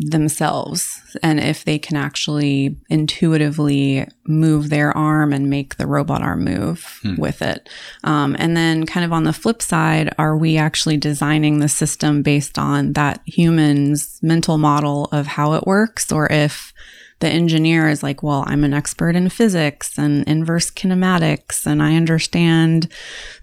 [0.10, 6.44] themselves and if they can actually intuitively move their arm and make the robot arm
[6.44, 7.16] move Hmm.
[7.16, 7.70] with it.
[8.04, 12.22] Um, and then, kind of on the flip side, are we actually designing the system
[12.22, 16.12] based on that human's mental model of how it works?
[16.12, 16.74] Or if
[17.20, 21.96] the engineer is like, well, I'm an expert in physics and inverse kinematics, and I
[21.96, 22.88] understand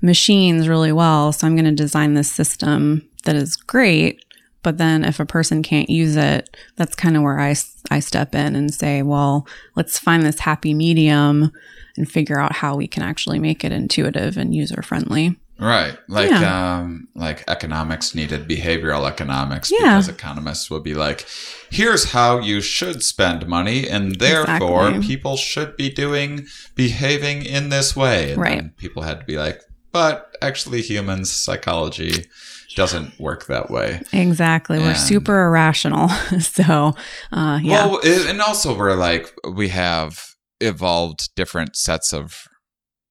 [0.03, 1.33] machines really well.
[1.33, 4.25] So I'm going to design this system that is great.
[4.69, 7.55] But then if a person can't use it, that's kind of where I,
[7.91, 11.51] I step in and say, well, let's find this happy medium
[11.97, 15.41] and figure out how we can actually make it intuitive and user friendly.
[15.59, 15.97] Right.
[16.07, 16.75] Like Yeah.
[16.81, 19.97] um like economics needed behavioral economics Yeah.
[19.97, 21.27] because economists would be like,
[21.71, 25.07] here's how you should spend money and therefore Exactly.
[25.07, 28.33] people should be doing behaving in this way.
[28.33, 28.77] And Right.
[28.77, 32.27] people had to be like, but actually humans psychology
[32.75, 34.03] doesn't work that way.
[34.13, 34.79] Exactly.
[34.79, 36.09] We're super irrational.
[36.41, 36.95] so,
[37.33, 37.87] uh, yeah.
[37.87, 40.21] Well, it, and also we're like we have
[40.61, 42.45] evolved different sets of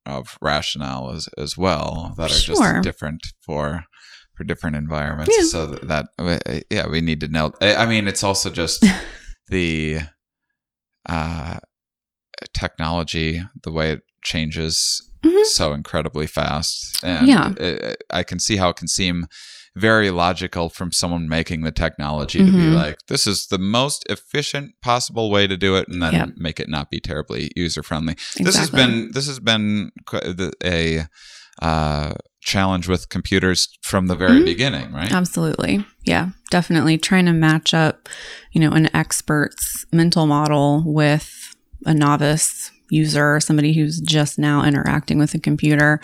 [0.05, 2.55] of rationale as, as well that are Sure.
[2.55, 3.83] just different for
[4.35, 5.35] for different environments.
[5.35, 5.43] Yeah.
[5.45, 6.07] So that,
[6.69, 7.51] yeah, we need to know.
[7.59, 8.85] I I mean, it's also just
[9.49, 9.99] the
[11.09, 11.57] uh,
[12.53, 15.45] technology, the way it changes Mhm.
[15.45, 16.97] so incredibly fast.
[17.03, 17.53] And Yeah.
[17.59, 19.25] it- I can see how it can seem
[19.75, 22.73] very logical from someone making the technology to be Mhm.
[22.73, 26.29] like, this is the most efficient possible way to do it, and then Yep.
[26.37, 28.15] make it not be terribly user friendly.
[28.37, 29.91] This has been this has been
[30.63, 31.05] a
[31.61, 34.45] uh, challenge with computers from the very Mhm.
[34.45, 35.11] beginning, right?
[35.11, 35.83] Absolutely.
[36.05, 38.07] Yeah, definitely trying to match up,
[38.51, 45.19] you know, an expert's mental model with a novice user, somebody who's just now interacting
[45.19, 45.99] with a computer.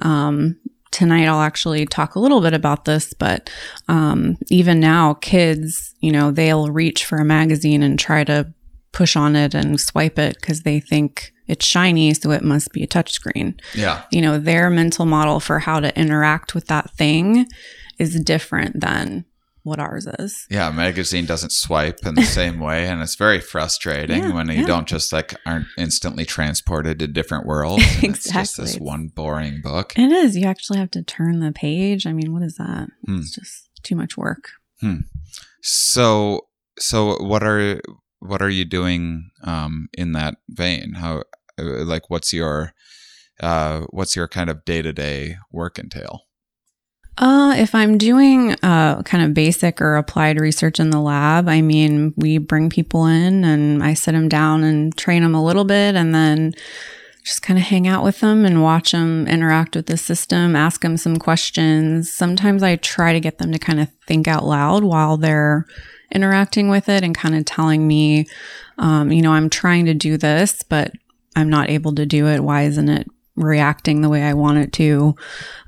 [0.00, 0.56] Um,
[0.90, 3.50] tonight, I'll actually talk a little bit about this, but
[3.88, 8.52] um, even now, kids, you know, they'll reach for a magazine and try to
[8.92, 12.82] push on it and swipe it because they think it's shiny, so it must be
[12.82, 14.02] a touchscreen yeah.
[14.10, 17.46] you know, their mental model for how to interact with that thing
[17.98, 19.24] is different than
[19.68, 20.46] what ours is.
[20.50, 24.60] Yeah, magazine doesn't swipe in the same way, and it's very frustrating Yeah, when you
[24.62, 24.66] yeah.
[24.66, 27.84] don't just like aren't instantly transported to different worlds.
[28.02, 29.92] and It's just this one boring book.
[29.96, 30.36] It is.
[30.36, 32.06] You actually have to turn the page.
[32.06, 32.88] I mean, what is that?
[33.06, 33.18] Hmm.
[33.18, 34.50] It's just too much work.
[34.80, 34.98] Hmm.
[35.62, 36.46] So,
[36.78, 37.80] so what are
[38.20, 40.94] what are you doing um, in that vein?
[40.94, 41.22] How,
[41.58, 42.72] uh, like, what's your
[43.40, 46.22] uh, what's your kind of day to day work entail?
[47.18, 51.60] Uh, if I'm doing uh, kind of basic or applied research in the lab, I
[51.60, 55.64] mean, we bring people in and I sit them down and train them a little
[55.64, 56.54] bit and then
[57.24, 60.80] just kind of hang out with them and watch them interact with the system, ask
[60.80, 62.12] them some questions.
[62.12, 65.66] Sometimes I try to get them to kind of think out loud while they're
[66.14, 68.26] interacting with it and kind of telling me,
[68.78, 70.92] um, you know, I'm trying to do this, but
[71.34, 72.44] I'm not able to do it.
[72.44, 75.16] Why isn't it reacting the way I want it to?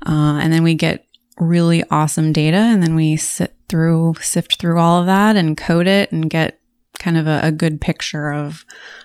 [0.05, 1.05] Uh, and then we get
[1.41, 5.87] really awesome data and then we sit through sift through all of that and code
[5.87, 6.59] it and get
[6.99, 8.63] kind of a, a good picture of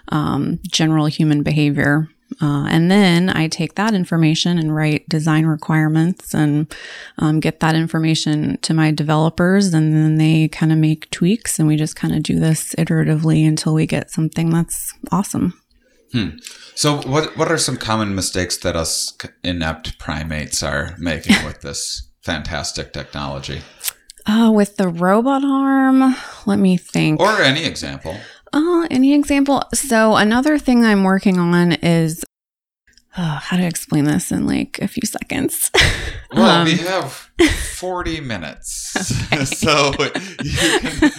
[0.09, 2.09] um, general human behavior.
[2.43, 6.75] Uh, and then i take that information and write design requirements and
[7.19, 11.69] um, get that information to my developers and then they kind of make tweaks and
[11.69, 15.55] we just kind of do this iteratively until we get something that's awesome.
[16.75, 22.09] So, what what are some common mistakes that us inept primates are making with this
[22.27, 23.63] fantastic technology,
[24.27, 28.17] uh, with the robot arm let me think or any example?
[28.53, 29.63] Uh, any example?
[29.75, 32.25] So another thing I'm working on is
[33.17, 35.71] uh, how to explain this in like a few seconds.
[36.35, 37.13] Well, Um, we have
[37.79, 38.69] forty minutes,
[39.61, 39.93] so
[40.43, 41.13] you can.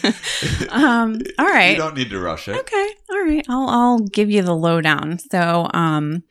[0.70, 2.56] um, all You don't need to rush it.
[2.58, 2.88] Okay.
[3.10, 3.46] All right.
[3.50, 5.18] I'll I'll give you the lowdown.
[5.32, 6.24] So, um,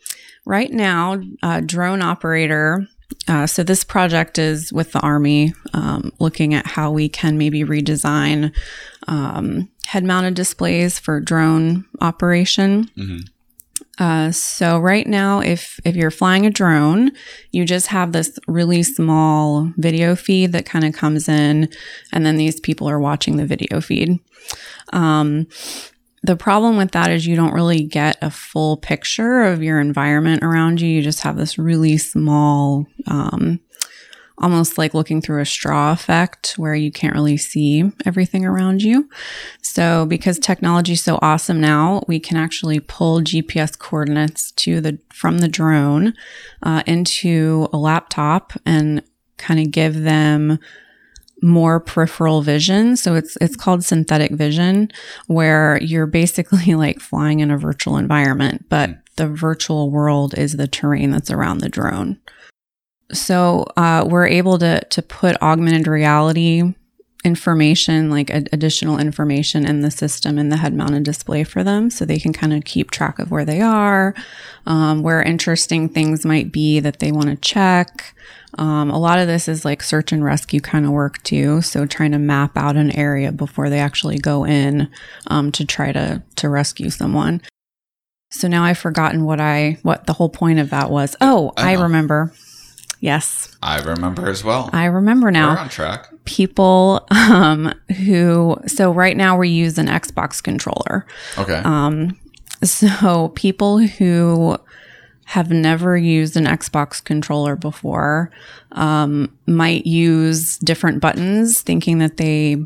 [0.45, 2.87] right now, uh, drone operator.
[3.29, 7.65] Uh, so this project is with the army, um, looking at how we can maybe
[7.65, 8.53] redesign
[9.09, 12.91] um, head-mounted displays for drone operation.
[12.97, 13.29] Mhm.
[13.99, 17.11] Uh, so right now, if if you're flying a drone,
[17.51, 21.69] you just have this really small video feed that kind of comes in,
[22.13, 24.19] and then these people are watching the video feed.
[24.93, 25.47] Um,
[26.23, 30.43] the problem with that is you don't really get a full picture of your environment
[30.43, 30.89] around you.
[30.89, 33.61] You just have this really small, um,
[34.39, 39.09] almost like looking through a straw effect where you can't really see everything around you.
[39.63, 44.99] So because technology is so awesome now, we can actually pull GPS coordinates to the
[45.13, 46.15] from the drone
[46.63, 49.03] uh, into a laptop and
[49.39, 50.59] kind of give them
[51.43, 52.97] more peripheral vision.
[52.97, 54.91] So it's it's called synthetic vision,
[55.27, 60.69] where you're basically like flying in a virtual environment, but the virtual world is the
[60.69, 62.19] terrain that's around the drone.
[63.13, 66.75] So uh, we're able to to put augmented reality
[67.25, 71.91] information, like ad- additional information in the system in the head mounted display for them,
[71.91, 74.15] so they can kind of keep track of where they are,
[74.67, 78.15] um, where interesting things might be that they want to check.
[78.59, 81.61] Um, a lot of this is like search and rescue kind of work too.
[81.63, 84.89] So trying to map out an area before they actually go in
[85.27, 87.43] um, to try to to rescue someone.
[88.31, 91.15] So now I've forgotten what I what the whole point of that was.
[91.21, 92.33] Oh, I I, remember.
[93.01, 94.71] Yes, I remember as well.
[94.73, 96.09] I remember now We're on track.
[96.25, 97.73] people um,
[98.05, 101.07] who so right now we use an xbox controller
[101.39, 101.61] Okay.
[101.65, 102.19] um,
[102.65, 104.57] so people who
[105.27, 108.31] have never used an xbox controller before
[108.73, 112.57] um, might use different buttons thinking that they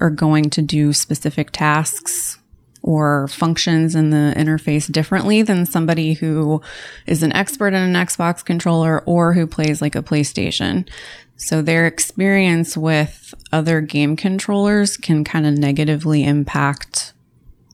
[0.00, 2.38] are going to do specific tasks
[2.82, 6.62] or functions in the interface differently than somebody who
[7.06, 10.88] is an expert in an Xbox controller or who plays like a PlayStation.
[11.36, 17.12] So their experience with other game controllers can kind of negatively impact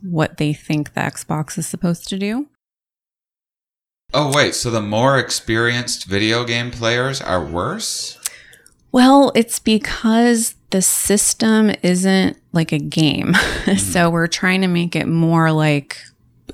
[0.03, 2.49] what they think the Xbox is supposed to do.
[4.15, 8.19] Oh wait, so the more experienced video game players are worse?
[8.93, 13.35] Well, it's because the system isn't like a game.
[13.67, 13.75] Hmm.
[13.75, 15.99] so we're trying to make it more like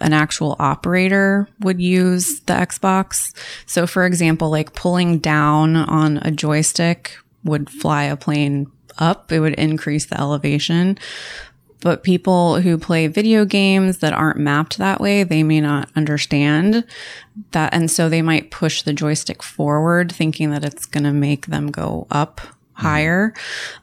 [0.00, 3.34] an actual operator would use the Xbox.
[3.66, 9.40] So, for example, like pulling down on a joystick would fly a plane up, it
[9.40, 10.98] would increase the elevation.
[11.82, 16.84] But people who play video games that aren't mapped that way, they may not understand
[17.50, 17.74] that.
[17.74, 21.72] And so they might push the joystick forward, thinking that it's going to make them
[21.72, 22.40] go up
[22.74, 23.34] higher.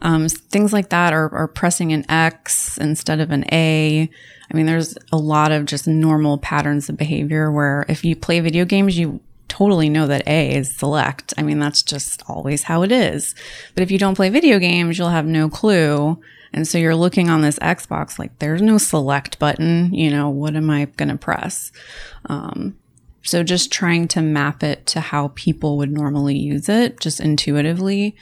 [0.02, 4.10] Um, things like that, or, or pressing an X instead of an A.
[4.50, 8.40] I mean, there's a lot of just normal patterns of behavior where if you play
[8.40, 11.34] video games, you totally know that A is select.
[11.38, 13.36] I mean, that's just always how it is.
[13.76, 16.18] But if you don't play video games, you'll have no clue.
[16.54, 19.94] And so you're looking on this Xbox like there's no select button.
[19.94, 21.72] You know, what am I going to press?
[22.26, 22.78] Um,
[23.22, 28.16] so just trying to map it to how people would normally use it, just intuitively,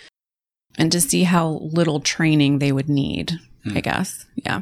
[0.78, 3.34] and to see how little training they would need,
[3.74, 4.26] I guess.
[4.36, 4.62] Yeah.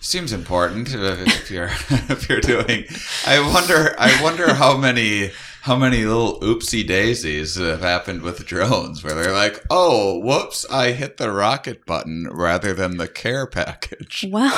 [0.00, 2.86] Seems important if you're if you're doing.
[3.24, 3.94] I wonder.
[3.98, 5.30] I wonder how many
[5.62, 10.90] how many little oopsie daisies have happened with drones where they're like, oh, whoops, I
[10.90, 14.26] hit the rocket button rather than the care package.
[14.32, 14.54] Well,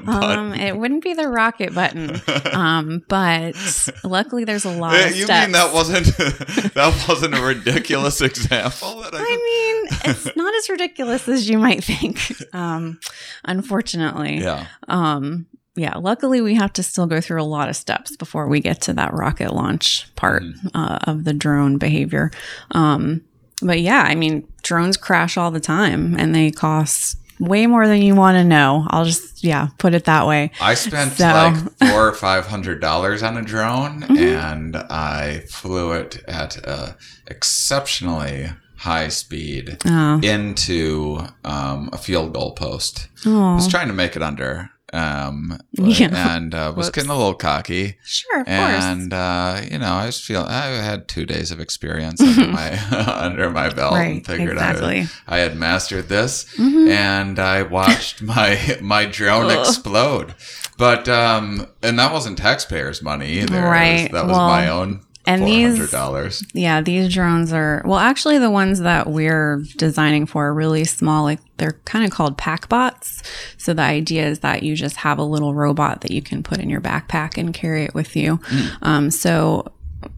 [0.08, 2.20] um, it wouldn't be the rocket button,
[2.52, 3.54] um, but
[4.02, 5.46] luckily there's a lot of you steps.
[5.46, 6.06] mean that wasn't
[6.74, 9.02] that wasn't a ridiculous example?
[9.02, 12.32] That I, I mean, it's not as ridiculous as you might think.
[12.54, 13.00] Um,
[13.44, 14.66] unfortunately, yeah.
[14.88, 15.46] um,
[15.78, 15.96] yeah.
[15.96, 18.92] Luckily, we have to still go through a lot of steps before we get to
[18.94, 20.42] that rocket launch part
[20.74, 22.30] uh, of the drone behavior.
[22.72, 23.22] Um,
[23.62, 28.02] but yeah, I mean, drones crash all the time, and they cost way more than
[28.02, 28.84] you want to know.
[28.90, 30.50] I'll just yeah put it that way.
[30.60, 31.56] I spent So- like
[31.90, 34.16] four or five hundred dollars on a drone, Mm-hmm.
[34.16, 36.96] and I flew it at a
[37.28, 40.20] exceptionally high speed Oh.
[40.22, 43.08] into um, a field goal post.
[43.26, 46.36] I was trying to make it under, um, Yeah.
[46.36, 46.94] and uh, was Whoops.
[46.96, 47.96] getting a little cocky.
[48.04, 48.56] Sure, of course.
[48.84, 52.78] And uh, you know, I was feeling I had two days of experience under my
[53.22, 55.00] under my belt, and Right, figured exactly.
[55.02, 55.30] Mm-hmm.
[55.30, 60.34] I, I had mastered this, and I watched my my drone explode.
[60.76, 63.58] But um, and that wasn't taxpayers' money either.
[63.58, 66.44] It was- Right, that was well, my own and these- dollars.
[66.52, 71.24] Yeah, these drones are well, actually, the ones that we're designing for are really small.
[71.24, 73.22] Like they're kind of called pack bots.
[73.56, 76.58] So the idea is that you just have a little robot that you can put
[76.58, 78.40] in your backpack and carry it with you.
[78.82, 79.70] Um, so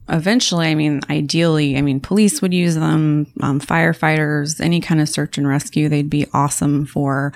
[0.09, 5.09] eventually, I mean, ideally, I mean, police would use them, um, firefighters, any kind of
[5.09, 5.89] search and rescue.
[5.89, 7.33] They'd be awesome for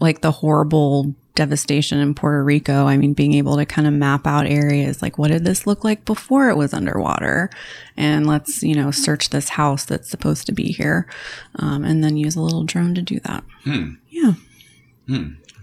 [0.00, 2.86] like the horrible devastation in Puerto Rico.
[2.86, 5.84] I mean, being able to kind of map out areas like what did this look
[5.84, 7.50] like before it was underwater?
[7.96, 11.08] And let's, you know, search this house that's supposed to be here.
[11.56, 13.44] Um, and then use a little drone to do that.
[14.10, 14.34] Yeah.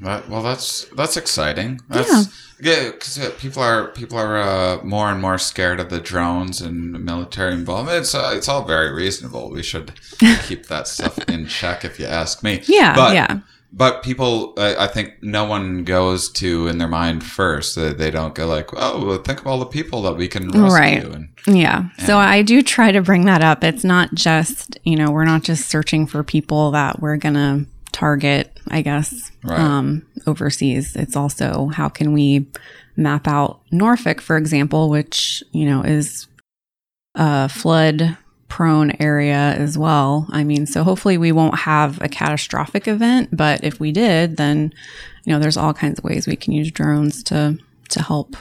[0.02, 1.80] But, well, that's that's exciting.
[1.88, 6.60] That's, yeah, because people are people are uh, more and more scared of the drones
[6.60, 8.00] and military involvement.
[8.00, 9.52] It's uh, it's all very reasonable.
[9.52, 9.94] We should
[10.48, 12.62] keep that stuff in check, if you ask me.
[12.66, 13.40] Yeah, but, yeah.
[13.74, 17.76] But people, uh, I think no one goes to in their mind first.
[17.78, 20.48] They, they don't go like, "Oh, well, think of all the people that we can
[20.50, 21.04] rescue." Right.
[21.04, 21.86] And, Yeah.
[22.06, 23.64] So I do try to bring that up.
[23.64, 27.66] It's not just, you know, we're not just searching for people that we're going to
[27.94, 29.60] target, I guess, Right.
[29.60, 30.96] um, overseas.
[30.98, 32.48] It's also how can we
[32.98, 36.28] map out Norfolk, for example, which, you know, is
[37.16, 38.18] a flood
[38.52, 40.28] prone area as well.
[40.30, 44.74] I mean, so hopefully we won't have a catastrophic event, but if we did, then,
[45.24, 47.58] you know, there's all kinds of ways we can use drones to
[47.90, 48.36] to help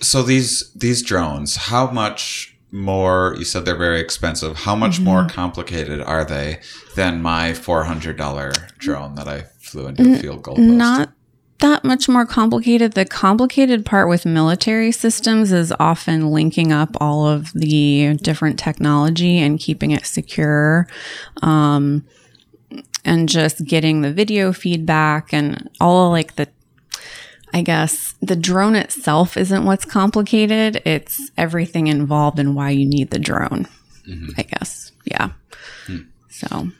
[0.00, 3.36] So these these drones, how much more?
[3.38, 4.56] You said they're very expensive.
[4.56, 5.30] How much more mm-hmm.
[5.30, 6.58] complicated are they
[6.96, 10.68] than my four hundred dollar drone that I flew into a field goal post?
[10.68, 11.12] Not
[11.60, 12.92] that much more complicated.
[12.92, 19.38] The complicated part with military systems is often linking up all of the different technology
[19.38, 20.86] and keeping it secure.
[21.42, 22.04] Um,
[23.04, 26.48] and just getting the video feedback and all like the
[27.54, 30.82] I guess the drone itself isn't what's complicated.
[30.84, 33.66] It's everything involved in why you need the drone.
[34.36, 34.92] I guess.
[35.04, 35.30] Yeah.
[36.28, 36.70] So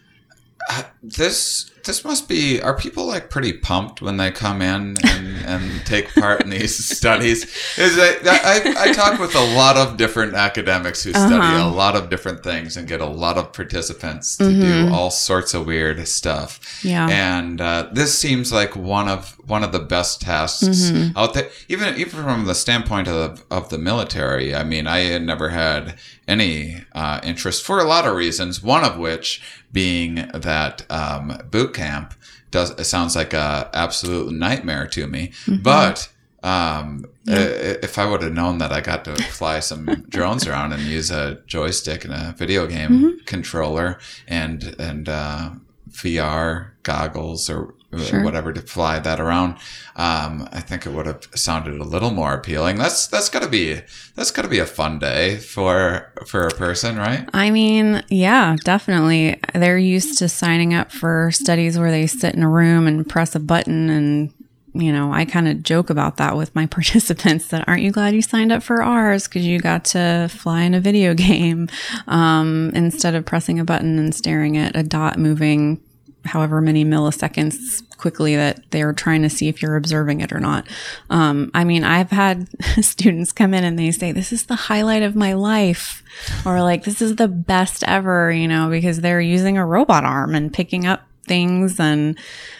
[1.16, 2.60] this this must be.
[2.60, 6.84] Are people like pretty pumped when they come in and, and take part in these
[6.96, 7.44] studies?
[7.78, 11.96] Is that I, I talk with a lot of different academics who study a lot
[11.96, 16.06] of different things and get a lot of participants to do all sorts of weird
[16.08, 16.60] stuff.
[16.84, 17.08] Yeah.
[17.08, 21.48] and uh, this seems like one of one of the best tasks out there.
[21.68, 25.98] Even even from the standpoint of of the military, I mean, I had never had
[26.26, 28.62] any uh, interest for a lot of reasons.
[28.62, 29.40] One of which
[29.72, 32.14] being that um, boot camp
[32.50, 35.32] does it sounds like a absolute nightmare to me,
[35.62, 35.98] but.
[36.42, 39.84] Um, i- if I would have known that I got to fly some
[40.14, 41.24] drones around and use a
[41.54, 45.50] joystick and a video game controller and and uh,
[45.90, 47.74] VR goggles or
[48.04, 48.22] Sure.
[48.22, 49.52] whatever to fly that around,
[49.96, 52.76] um, I think it would have sounded a little more appealing.
[52.76, 53.80] That's that's gotta be
[54.14, 57.28] that's gotta be a fun day for for a person, right?
[57.32, 59.40] I mean, yeah, definitely.
[59.54, 63.34] They're used to signing up for studies where they sit in a room and press
[63.34, 63.88] a button.
[63.90, 64.32] And,
[64.74, 68.14] you know, I kind of joke about that with my participants that aren't you glad
[68.14, 71.68] you signed up for ours because you got to fly in a video game
[72.06, 75.80] um, instead of pressing a button and staring at a dot moving
[76.24, 80.66] however many milliseconds quickly that they're trying to see if you're observing it or not.
[81.10, 82.48] Um, I mean, I've had
[82.84, 86.02] students come in and they say, This is the highlight of my life,
[86.44, 90.34] or like, This is the best ever, you know, because they're using a robot arm
[90.34, 92.18] and picking up things and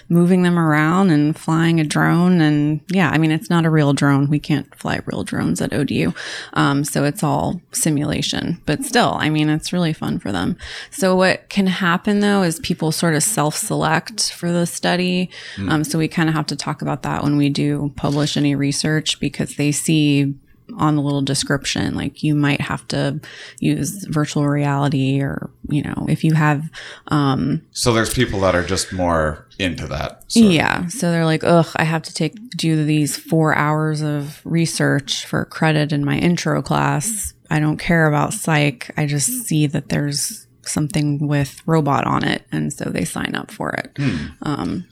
[0.08, 2.40] moving them around and flying a drone.
[2.40, 4.28] And yeah, I mean, it's not a real drone.
[4.28, 6.12] We can't fly real drones at ODU.
[6.52, 10.56] Um, so it's all simulation, but still, I mean, it's really fun for them.
[10.90, 15.30] So what can happen though is people sort of self select for the study.
[15.68, 18.54] Um, so we kind of have to talk about that when we do publish any
[18.54, 20.34] research because they see
[20.76, 23.20] on the little description like you might have to
[23.60, 26.68] use virtual reality or you know if you have
[27.08, 30.10] um So there's people that are just more into that.
[30.12, 30.86] of- yeah.
[30.88, 35.44] So they're like, ugh, I have to take do these four hours of research for
[35.46, 37.32] credit in my intro class.
[37.48, 38.90] I don't care about psych.
[38.96, 43.50] I just see that there's something with robot on it, and so they sign up
[43.52, 43.96] for it.
[44.42, 44.84] um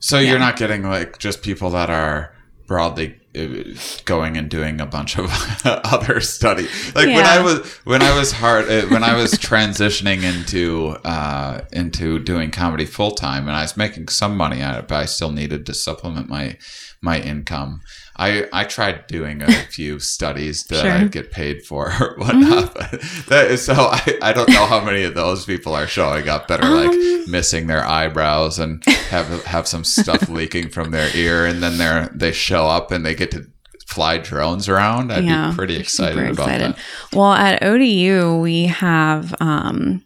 [0.00, 2.34] So you're not getting like just people that are
[2.66, 3.17] broadly
[4.04, 5.30] going and doing a bunch of
[5.64, 6.68] other study.
[6.94, 11.62] Like when I was when I was hard uh, when I was transitioning into uh,
[11.72, 15.04] into doing comedy full time, and I was making some money at it, but I
[15.06, 16.56] still needed to supplement my
[17.00, 17.80] my income.
[18.16, 20.90] I, I tried doing a few studies that Sure.
[20.90, 21.04] Mm-hmm.
[21.04, 22.74] I'd get paid for or whatnot.
[22.74, 22.90] But
[23.28, 26.48] that is, so I, I don't know how many of those people are showing up
[26.48, 26.86] that are Um.
[26.88, 31.78] like missing their eyebrows and have have some stuff leaking from their ear, and then
[31.78, 33.44] they're they show up and they get to
[33.86, 35.12] fly drones around.
[35.12, 36.78] I'd be pretty excited super about that.
[37.12, 40.02] Well, at ODU, we have um,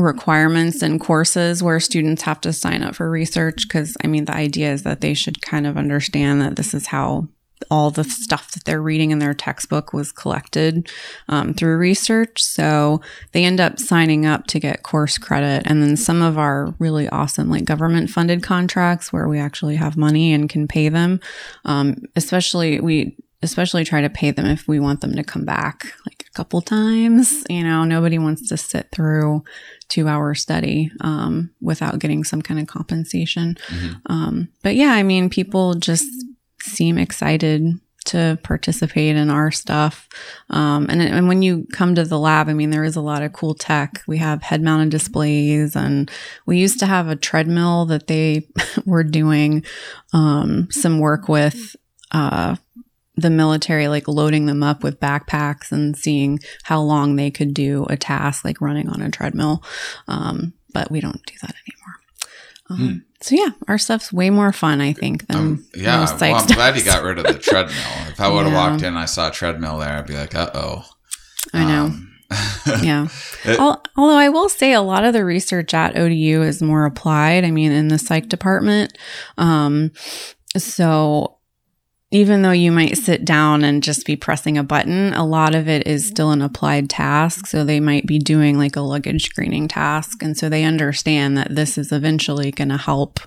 [0.00, 4.34] requirements and courses where students have to sign up for research because, I mean, the
[4.34, 7.28] idea is that they should kind of understand that this is how
[7.70, 10.90] all the stuff that they're reading in their textbook was collected
[11.28, 12.42] um, through research.
[12.42, 13.00] So
[13.32, 15.64] they end up signing up to get course credit.
[15.66, 19.96] And then some of our really awesome, like government funded contracts where we actually have
[19.96, 21.20] money and can pay them,
[21.64, 25.94] um, especially we especially try to pay them if we want them to come back
[26.06, 27.44] like a couple times.
[27.48, 29.44] You know, nobody wants to sit through
[29.88, 33.56] two hour study um, without getting some kind of compensation.
[34.06, 36.08] Um, but yeah, I mean, people just
[36.62, 40.08] seem excited to participate in our stuff.
[40.48, 43.22] Um, and, and when you come to the lab, I mean, there is a lot
[43.22, 44.02] of cool tech.
[44.06, 46.10] We have head mounted displays, and
[46.46, 48.48] we used to have a treadmill that they
[48.86, 49.64] were doing
[50.12, 51.76] um, some work with.
[52.10, 52.56] Uh,
[53.16, 57.84] the military like loading them up with backpacks and seeing how long they could do
[57.90, 59.62] a task like running on a treadmill
[60.08, 61.96] um, but we don't do that anymore
[62.70, 65.42] um, so yeah our stuff's way more fun i think than Hmm.
[65.54, 67.76] Um, yeah, well, I'm glad you got rid of the treadmill.
[68.08, 68.70] If I would have Yeah.
[68.70, 70.84] walked in, I saw a treadmill there, I'd be like, uh oh.
[71.52, 72.06] i know Um,
[72.82, 73.08] yeah.
[73.44, 77.44] It- Although I will say a lot of the research at ODU is more applied.
[77.44, 78.96] I mean, in the psych department.
[79.36, 79.90] Um,
[80.56, 81.38] so
[82.12, 85.68] even though you might sit down and just be pressing a button, a lot of
[85.68, 87.46] it is still an applied task.
[87.46, 90.22] So they might be doing like a luggage screening task.
[90.22, 93.20] And so they understand that this is eventually going to help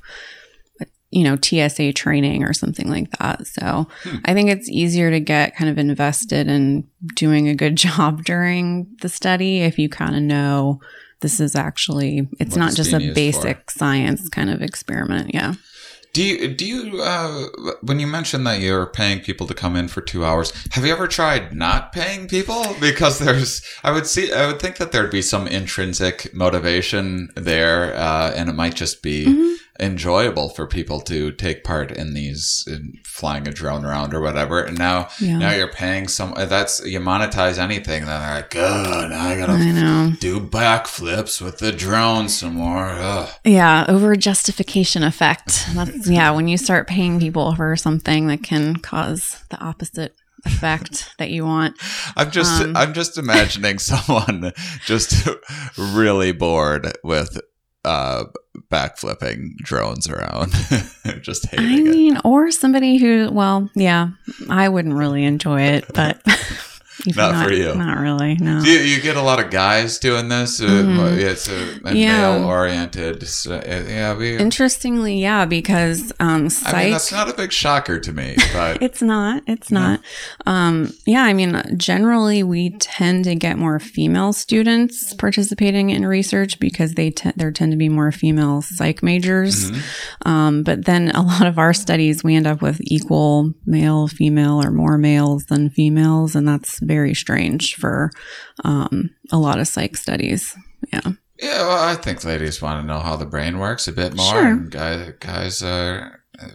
[1.13, 3.45] you know, TSA training or something like that.
[3.45, 3.87] So
[4.25, 8.87] I think it's easier to get kind of invested in doing a good job during
[9.01, 10.81] the study if you kind of know
[11.21, 15.35] this is actually, it's What not just a basic science kind of experiment.
[15.35, 15.53] Yeah.
[16.13, 17.47] Do you do you uh,
[17.81, 20.53] when you mentioned that you're paying people to come in for two hours?
[20.71, 22.75] Have you ever tried not paying people?
[22.79, 27.95] Because there's, I would see, I would think that there'd be some intrinsic motivation there,
[27.95, 32.93] uh, and it might just be enjoyable for people to take part in these in
[33.03, 34.61] flying a drone around or whatever.
[34.61, 35.37] And now Yeah.
[35.37, 36.33] now you're paying some.
[36.37, 38.05] That's you monetize anything.
[38.05, 42.89] Then they're like, good, now I gotta I do backflips with the drone some more.
[42.89, 43.29] Ugh.
[43.43, 45.65] Yeah, over justification effect.
[45.73, 50.15] That's yeah, when you start paying people for something that can cause the opposite
[50.45, 51.75] effect that you want.
[52.17, 54.51] I'm just Um, I'm just imagining someone
[54.85, 55.27] just
[55.77, 57.39] really bored with
[57.85, 58.25] uh
[58.69, 60.51] backflipping drones around.
[61.21, 61.91] just I hating it.
[61.91, 64.09] mean, or somebody who, well, yeah,
[64.49, 66.21] I wouldn't really enjoy it, but
[67.05, 67.75] even Not for you.
[67.75, 68.35] Not really.
[68.35, 68.61] No.
[68.63, 70.61] Do you, you get a lot of guys doing this?
[70.61, 71.17] Mhm.
[71.17, 72.37] It's a, a Yeah.
[72.37, 73.27] male oriented.
[73.27, 74.37] So, uh, yeah, we.
[74.37, 76.73] Interestingly, yeah, because um, psych.
[76.73, 79.43] I mean, that's not a big shocker to me, but It's not.
[79.47, 79.79] It's No.
[79.81, 79.99] not.
[80.45, 86.59] Um, yeah, I mean, generally we tend to get more female students participating in research
[86.59, 89.71] because they te- there tend to be more female psych majors.
[89.71, 89.81] Mhm.
[90.25, 94.63] Um, but then a lot of our studies we end up with equal male, female,
[94.63, 98.11] or more males than females, and that's very strange for
[98.63, 100.55] um, a lot of psych studies.
[100.91, 101.01] Yeah.
[101.41, 104.31] yeah, well, I think ladies want to know how the brain works a bit more,
[104.31, 104.47] Sure.
[104.47, 106.09] and guys, guys, uh,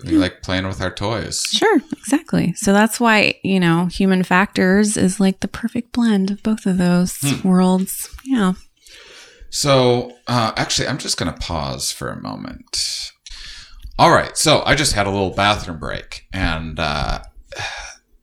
[0.04, 1.40] we like playing with our toys.
[1.42, 2.52] Sure, exactly.
[2.54, 6.78] So that's why, you know, human factors is like the perfect blend of both of
[6.78, 7.48] those Hmm.
[7.48, 8.08] worlds.
[8.24, 8.52] Yeah.
[9.50, 13.10] So, uh, actually, I'm just going to pause for a moment.
[13.98, 14.36] All right.
[14.36, 17.20] So, I just had a little bathroom break, and uh,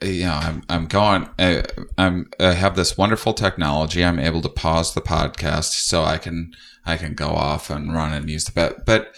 [0.01, 1.29] Uh, you know, I'm I'm going.
[1.39, 1.63] I,
[1.97, 4.03] I'm I have this wonderful technology.
[4.03, 6.53] I'm able to pause the podcast so I can
[6.85, 9.13] I can go off and run and use the bed, but.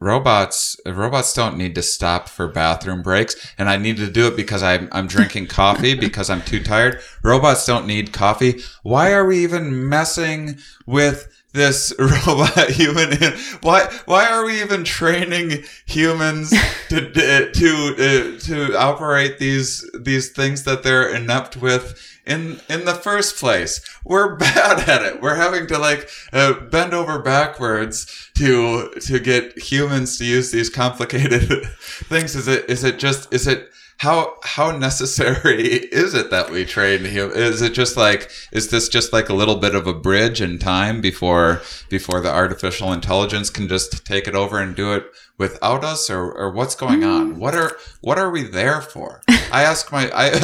[0.00, 4.36] Robots, robots don't need to stop for bathroom breaks, and I need to do it
[4.36, 7.00] because I'm I'm drinking coffee because I'm too tired.
[7.22, 8.60] Robots don't need coffee.
[8.82, 13.16] Why are we even messing with this robot human?
[13.62, 16.50] Why why are we even training humans
[16.90, 22.10] to to uh, to operate these these things that they're inept with?
[22.26, 25.22] In in the first place, we're bad at it.
[25.22, 30.68] We're having to like uh, bend over backwards to to get humans to use these
[30.68, 31.66] complicated
[32.08, 32.34] things.
[32.34, 37.04] Is it is it just is it how how necessary is it that we train
[37.04, 37.30] him?
[37.30, 40.58] Is it just like is this just like a little bit of a bridge in
[40.58, 45.06] time before before the artificial intelligence can just take it over and do it
[45.36, 47.38] without us, or, or what's going on?
[47.38, 49.22] What are what are we there for?
[49.28, 50.30] I ask my I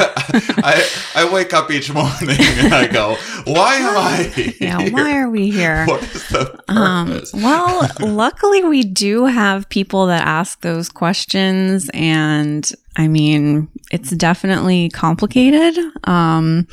[0.63, 3.15] I I wake up each morning and I go,
[3.45, 4.53] why am I here?
[4.61, 4.89] Yeah.
[4.89, 5.85] Why are we here?
[5.85, 11.89] What is the Um, well, luckily, we do have people that ask those questions.
[11.93, 15.77] And I mean, it's definitely complicated.
[16.03, 16.67] Um,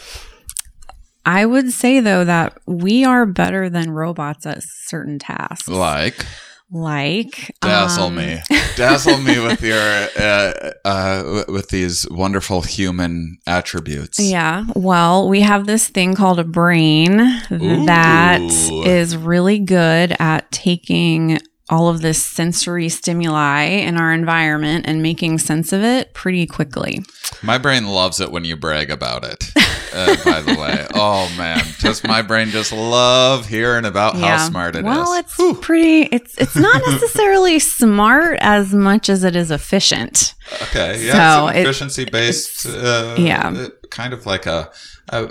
[1.25, 5.69] I would say, though, that we are better than robots at certain tasks.
[5.69, 6.25] like
[6.71, 8.41] Like, dazzle um, me,
[8.77, 9.79] dazzle me with your
[10.19, 14.19] uh, uh, with these wonderful human attributes.
[14.19, 14.67] Yeah.
[14.75, 17.17] Well, we have this thing called a brain
[17.49, 18.83] that Ooh.
[18.83, 21.41] is really good at taking
[21.71, 27.03] all of this sensory stimuli in our environment and making sense of it pretty quickly.
[27.43, 29.45] My brain loves it when you brag about it.
[29.93, 34.77] Uh, by the way, oh man, just my brain just love hearing about how smart
[34.77, 34.85] it is?
[34.85, 40.35] well, it's pretty it's it's not necessarily smart as much as it is efficient.
[40.63, 41.05] okay.
[41.07, 42.67] Yeah, so it's it- efficiency based.
[42.67, 43.69] Uh, yeah.
[43.91, 44.71] kind of like a,
[45.09, 45.31] a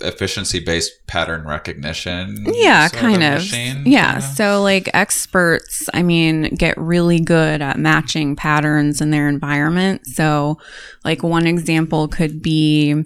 [0.00, 2.46] efficiency based pattern recognition.
[2.52, 3.34] Yeah, kind of.
[3.34, 4.12] machine, yeah.
[4.12, 4.26] kinda?
[4.26, 10.06] So, like, experts, I mean, get really good at matching patterns in their environment.
[10.06, 10.58] So,
[11.04, 13.04] like, one example could be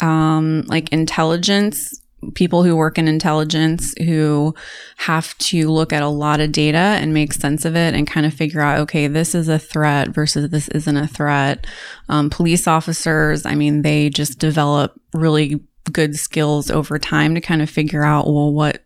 [0.00, 2.00] um, like intelligence.
[2.34, 4.54] People who work in intelligence who
[4.96, 8.26] have to look at a lot of data and make sense of it and kind
[8.26, 11.66] of figure out, okay, this is a threat versus this isn't a threat.
[12.08, 15.60] Um, police officers, I mean, they just develop really
[15.92, 18.82] good skills over time to kind of figure out, well, what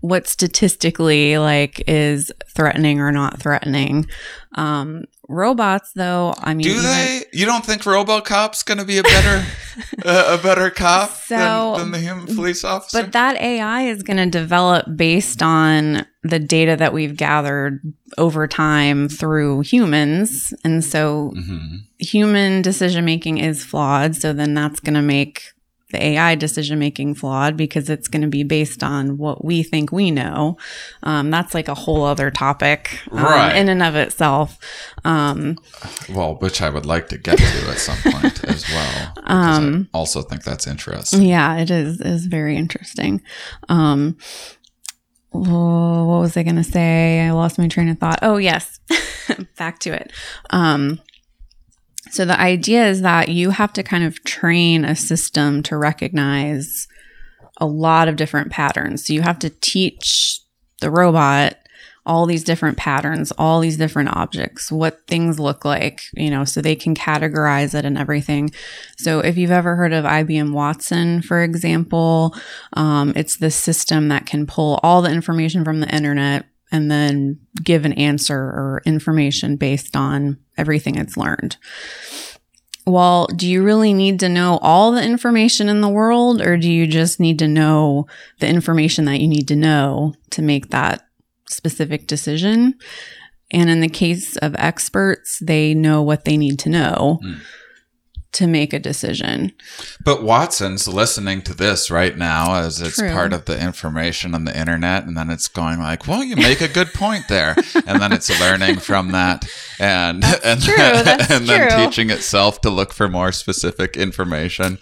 [0.00, 4.06] what statistically like is threatening or not threatening.
[4.54, 7.24] Um, robots, though, I mean, Do they?
[7.32, 9.44] You don't think RoboCop's going to be a better
[10.04, 13.02] uh, a better cop So- than, than the human police officer?
[13.02, 17.80] But that AI is going to develop based on the data that we've gathered
[18.18, 20.52] over time through humans.
[20.62, 21.78] And so Mhm.
[21.98, 24.14] human decision making is flawed.
[24.14, 25.42] So then that's going to make
[25.90, 29.90] the AI decision making flawed because it's going to be based on what we think
[29.90, 30.58] we know.
[31.02, 33.56] Um, that's like a whole other topic um, Right.
[33.56, 34.58] in and of itself.
[35.04, 35.58] Um,
[36.10, 39.12] Well, which I would like to get to at some point as well.
[39.24, 41.22] Um, I also think that's interesting.
[41.22, 43.22] Yeah, it is is very interesting.
[43.68, 44.16] Um
[45.34, 47.20] oh, what was I going to say?
[47.20, 48.18] I lost my train of thought.
[48.22, 48.80] Oh, yes.
[49.58, 50.10] Back to it.
[50.50, 51.00] Um,
[52.10, 56.88] so the idea is that you have to kind of train a system to recognize
[57.58, 59.06] a lot of different patterns.
[59.06, 60.40] So you have to teach
[60.80, 61.56] the robot
[62.08, 66.62] all these different patterns, all these different objects, what things look like, you know, so
[66.62, 68.50] they can categorize it and everything.
[68.96, 72.34] So if you've ever heard of IBM Watson, for example,
[72.72, 77.38] um, it's this system that can pull all the information from the internet and then
[77.62, 81.56] give an answer or information based on everything it's learned.
[82.86, 86.70] Well, do you really need to know all the information in the world, or do
[86.70, 88.06] you just need to know
[88.38, 91.02] the information that you need to know to make that
[91.48, 92.74] specific decision.
[93.50, 97.40] And in the case of experts, they know what they need to know mm.
[98.32, 99.52] To make a decision.
[100.04, 103.10] But Watson's listening to this right now as it's True.
[103.10, 105.04] part of the information on the internet.
[105.04, 107.56] And then it's going like, well, you make a good point there.
[107.86, 109.48] and then it's learning from that
[109.80, 110.76] and, and, true.
[110.76, 114.78] Then, and then teaching itself to look for more specific information.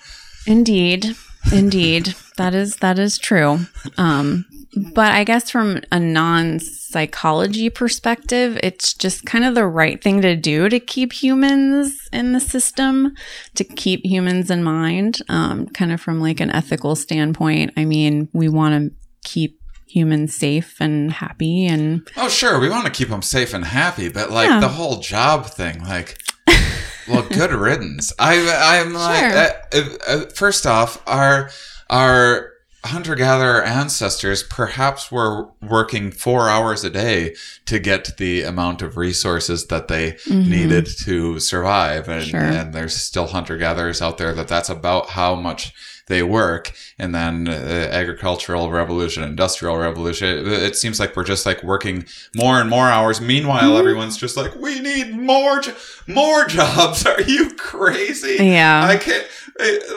[0.47, 1.15] Indeed.
[1.53, 2.15] Indeed.
[2.37, 3.61] that is, that is true.
[3.97, 4.45] Um,
[4.77, 10.21] but I guess from a non psychology perspective, it's just kind of the right thing
[10.23, 13.15] to do to keep humans in the system,
[13.55, 17.73] to keep humans in mind, um, kind of from like an ethical standpoint.
[17.77, 22.85] I mean, we want to keep humans safe and happy and oh sure we want
[22.85, 24.61] to keep them safe and happy but like yeah.
[24.61, 26.21] the whole job thing like
[27.09, 29.33] well good riddance i i'm like
[29.73, 29.89] sure.
[29.89, 31.49] uh, uh, first off our
[31.89, 32.56] our
[32.87, 37.35] hunter gatherer ancestors perhaps were working four hours a day
[37.67, 40.51] to get the amount of resources that they mm-hmm.
[40.51, 42.09] needed to survive.
[42.09, 42.41] And, sure.
[42.41, 45.73] and there's still hunter gatherers out there that that's about how much
[46.07, 46.73] they work.
[46.99, 47.53] And then uh,
[47.91, 52.89] agricultural revolution, industrial revolution, it, it, seems like we're just like working more and more
[52.89, 53.21] hours.
[53.21, 53.79] Meanwhile, mm-hmm.
[53.79, 55.75] everyone's just like, we need more, jo-
[56.07, 57.05] more jobs.
[57.05, 58.37] Are you crazy?
[58.39, 58.87] Yeah.
[58.87, 59.27] I can't,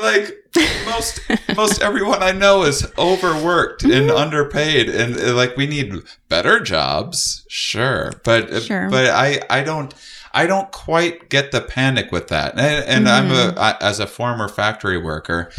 [0.01, 0.39] like,
[0.86, 1.22] most
[1.55, 4.18] most everyone I know is overworked and mm-hmm.
[4.18, 5.93] underpaid, and uh, like we need
[6.28, 8.89] better jobs, sure, but uh, sure.
[8.89, 9.93] but I I don't.
[10.32, 13.32] I don't quite get the panic with that, and, and mm-hmm.
[13.32, 13.84] I'm a mm-hmm.
[13.84, 15.51] As a former factory worker.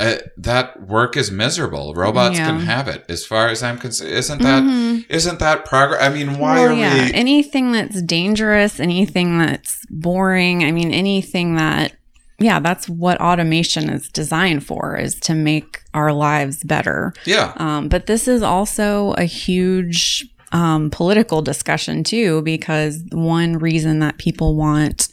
[0.00, 1.92] Uh, that work is miserable.
[1.92, 2.46] Robots yeah.
[2.46, 3.04] can have it.
[3.10, 5.28] As far as I'm concerned, isn't that mm-hmm.
[5.28, 6.02] not that progress?
[6.02, 7.04] I mean, why well, are yeah.
[7.04, 10.64] we anything that's dangerous, anything that's boring?
[10.64, 11.99] I mean, anything that
[12.40, 17.12] yeah, that's what automation is designed for is to make our lives better.
[17.26, 17.52] Yeah.
[17.56, 24.16] Um, but this is also a huge um, political discussion too, because one reason that
[24.16, 25.08] people want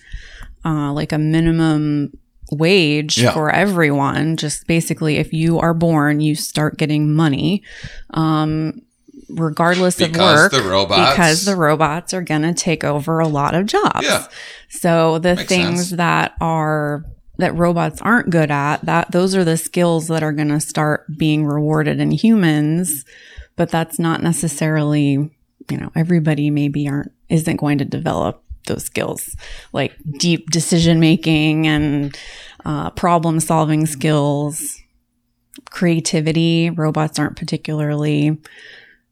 [0.65, 2.17] uh, like a minimum
[2.51, 3.34] wage yeah.
[3.34, 7.61] for everyone, just basically if you are born, you start getting money.
[8.11, 8.82] Um,
[9.30, 11.11] regardless because of work the robots.
[11.11, 14.03] because the robots are going to take over a lot of jobs.
[14.03, 14.25] Yeah.
[14.69, 15.97] So the Makes things sense.
[15.97, 17.03] that are
[17.38, 21.05] that robots aren't good at that those are the skills that are going to start
[21.17, 23.05] being rewarded in humans
[23.55, 25.29] but that's not necessarily
[25.69, 29.35] you know everybody maybe aren't isn't going to develop those skills
[29.73, 32.17] like deep decision making and
[32.65, 34.81] uh, problem solving skills.
[35.69, 38.38] Creativity robots aren't particularly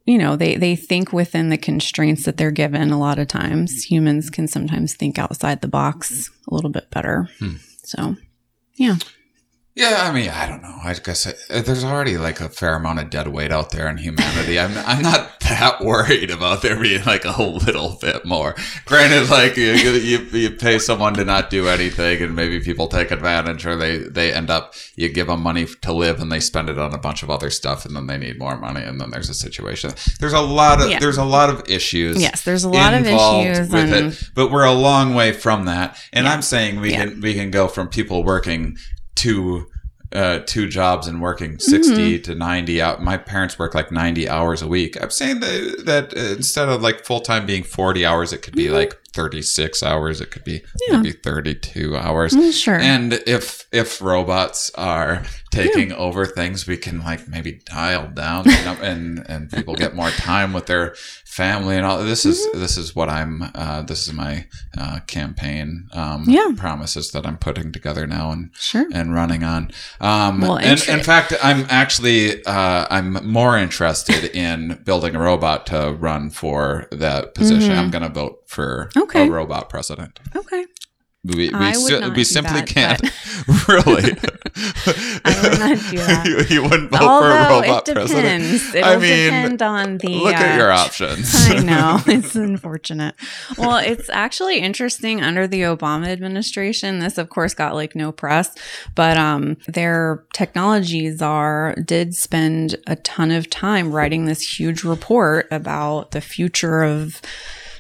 [0.06, 3.86] you know they they think within the constraints that they're given a lot of times.
[3.86, 7.30] Humans can sometimes think outside the box a little bit better.
[7.40, 7.56] Hmm.
[7.86, 8.18] So,
[8.76, 8.98] yeah.
[9.76, 10.78] Yeah, I mean, I don't know.
[10.82, 14.58] I guess there's already like a fair amount of dead weight out there in humanity.
[14.58, 18.56] I'm I'm not that worried about there being like a little bit more.
[18.86, 23.12] Granted, like you, you, you pay someone to not do anything, and maybe people take
[23.12, 26.70] advantage, or they they end up you give them money to live, and they spend
[26.70, 29.10] it on a bunch of other stuff, and then they need more money, and then
[29.12, 29.92] there's a situation.
[30.22, 31.00] There's a lot of yeah.
[31.00, 32.22] there's a lot of issues.
[32.22, 34.14] Yes, there's a lot of issues with and...
[34.14, 35.98] it, but we're a long way from that.
[36.14, 36.32] And yeah.
[36.32, 37.08] I'm saying we yeah.
[37.08, 38.78] can we can go from people working
[39.16, 39.68] two
[40.12, 42.22] uh, two jobs and working 60 mm-hmm.
[42.24, 43.04] to 90 out.
[43.04, 45.02] My parents work like 90 hours a week.
[45.02, 48.66] I'm saying that, that instead of like full time being 40 hours, it could be
[48.66, 48.76] mm-hmm.
[48.76, 50.22] like 36 hours.
[50.22, 50.98] It could be yeah.
[50.98, 52.34] maybe 32 hours.
[52.34, 52.80] Mm, sure.
[52.80, 55.96] And if, if robots are taking yeah.
[55.96, 60.66] over things, we can like maybe dial down and, and people get more time with
[60.68, 60.96] their
[61.36, 62.62] family and all this is mm-hmm.
[62.62, 64.48] this is what i'm uh, this is my
[64.78, 66.50] uh, campaign um, yeah.
[66.56, 68.86] promises that i'm putting together now and sure.
[68.94, 74.82] and running on um, well, and in fact i'm actually uh, i'm more interested in
[74.86, 77.80] building a robot to run for that position mm-hmm.
[77.80, 79.28] i'm going to vote for okay.
[79.28, 80.66] a robot president okay
[81.26, 84.04] we we, I would si- not we simply that, can't but- really.
[85.26, 86.26] I would not do that.
[86.50, 88.44] you, you wouldn't vote for a Although robot it president.
[88.44, 88.76] depends.
[88.76, 90.10] It'll I mean, depend on the.
[90.10, 91.34] Look at uh, your options.
[91.50, 92.00] I know.
[92.06, 93.16] It's unfortunate.
[93.58, 97.00] Well, it's actually interesting under the Obama administration.
[97.00, 98.56] This of course got like no press,
[98.94, 105.48] but um their technology czar did spend a ton of time writing this huge report
[105.52, 107.20] about the future of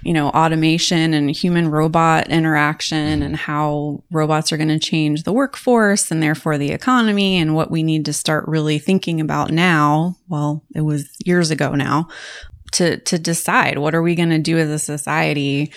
[0.05, 5.33] you know, automation and human robot interaction and how robots are going to change the
[5.33, 10.15] workforce and therefore the economy and what we need to start really thinking about now.
[10.27, 12.07] Well, it was years ago now
[12.73, 15.71] to to decide what are we going to do as a society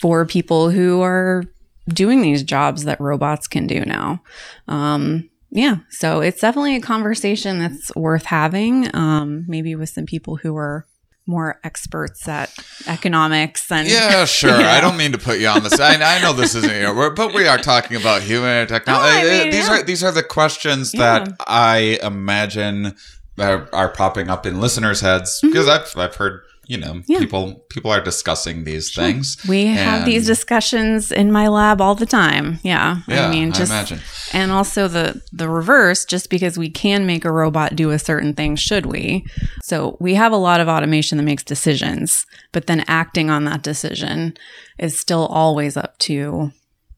[0.00, 1.42] for people who are
[1.88, 4.22] doing these jobs that robots can do now.
[4.68, 8.94] Um, yeah, so it's definitely a conversation that's worth having.
[8.94, 10.86] Um, maybe with some people who are
[11.26, 12.52] more experts at
[12.86, 14.60] economics and Yeah, sure.
[14.60, 14.72] Yeah.
[14.72, 15.78] I don't mean to put you on this.
[15.80, 19.14] I, I know this isn't, you know, but we are talking about human technology.
[19.14, 19.74] No, I mean, these yeah.
[19.80, 21.20] are these are the questions Yeah.
[21.24, 22.94] that I imagine
[23.38, 25.48] are, are popping up in listeners' heads Mm-hmm.
[25.52, 27.18] because I've I've heard you know Yeah.
[27.20, 29.36] people people are discussing these things.
[29.48, 32.58] We have these discussions in my lab all the time.
[32.62, 32.98] Yeah.
[33.08, 34.00] Yeah, I mean, I just imagine.
[34.32, 38.34] and also the the reverse just because we can make a robot do a certain
[38.34, 39.24] thing should we?
[39.62, 43.62] So, we have a lot of automation that makes decisions, but then acting on that
[43.62, 44.34] decision
[44.78, 46.50] is still always up to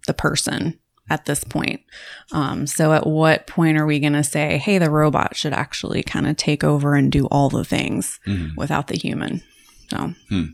[0.07, 0.79] the person
[1.11, 1.81] at this point.
[2.33, 6.03] Um, so at what point are we going to say, hey, the robot should actually
[6.03, 8.51] kind of take over and do all the things Mhm.
[8.59, 9.43] without the human?
[9.91, 10.45] So hmm.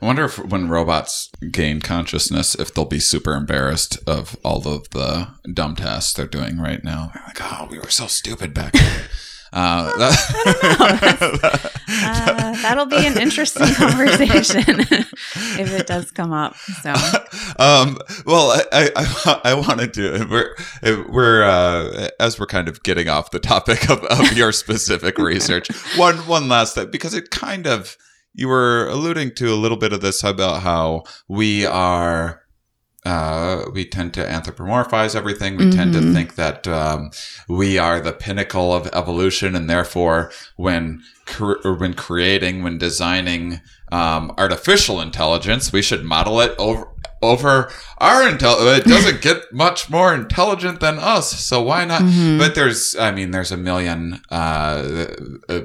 [0.00, 4.90] I wonder if when robots gain consciousness, if they'll be super embarrassed of all of
[4.90, 7.12] the dumb tasks they're doing right now.
[7.14, 9.04] They're like, oh, we were so stupid back then.
[9.52, 16.56] Uh, that- uh, that'll be an interesting conversation if it does come up.
[16.82, 16.90] So
[17.58, 20.26] um, well, I, I, I, I wanted to.
[20.30, 20.56] We're
[21.08, 25.68] we're uh, as we're kind of getting off the topic of, of your specific research.
[25.96, 27.96] One one last thing because it kind of
[28.34, 32.41] you were alluding to a little bit of this about how we are.
[33.04, 35.56] Uh, we tend to anthropomorphize everything.
[35.56, 36.12] We tend to Mhm.
[36.14, 37.10] think that um,
[37.48, 44.32] we are the pinnacle of evolution, and therefore, when cre- when creating, when designing um,
[44.38, 46.88] artificial intelligence, we should model it over
[47.20, 48.56] over our intel.
[48.78, 52.02] It doesn't get much more intelligent than us, so why not?
[52.02, 52.38] Mhm.
[52.38, 54.20] But there's, I mean, there's a million.
[54.30, 55.06] Uh,
[55.48, 55.60] uh,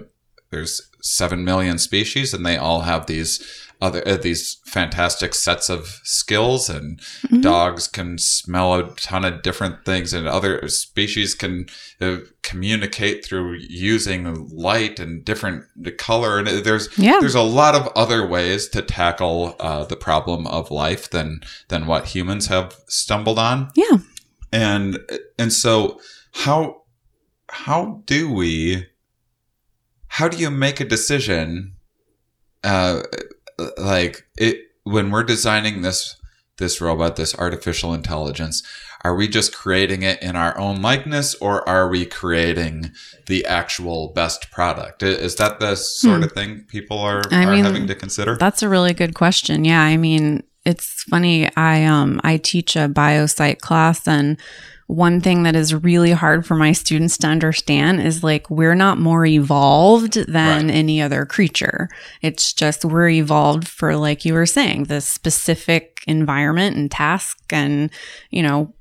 [0.51, 3.39] there's seven million species, and they all have these
[3.81, 6.99] other uh, these fantastic sets of skills and
[7.29, 7.41] Mhm.
[7.41, 11.67] dogs can smell a ton of different things and other species can
[12.01, 15.63] uh, communicate through using light and different
[15.97, 20.47] color and there's yeah, there's a lot of other ways to tackle uh, the problem
[20.47, 23.97] of life than than what humans have stumbled on yeah.
[24.51, 24.99] and
[25.37, 25.99] and so
[26.33, 26.81] how
[27.49, 28.85] how do we
[30.07, 31.73] how do you make a decision
[32.63, 33.01] uh
[33.77, 36.15] like it when we're designing this
[36.57, 38.63] this robot this artificial intelligence
[39.03, 42.91] are we just creating it in our own likeness or are we creating
[43.27, 47.35] the actual best product is that the sort of thing people are, Hmm.
[47.35, 49.65] I are mean, having to consider That's a really good question.
[49.65, 51.47] Yeah, I mean, it's funny.
[51.55, 54.37] I um I teach a biopsych class and
[54.87, 58.97] one thing that is really hard for my students to understand is like we're not
[58.97, 60.73] more evolved than Right.
[60.75, 61.89] any other creature.
[62.21, 67.89] It's just we're evolved for like you were saying, the specific environment and task and,
[68.29, 68.73] you know,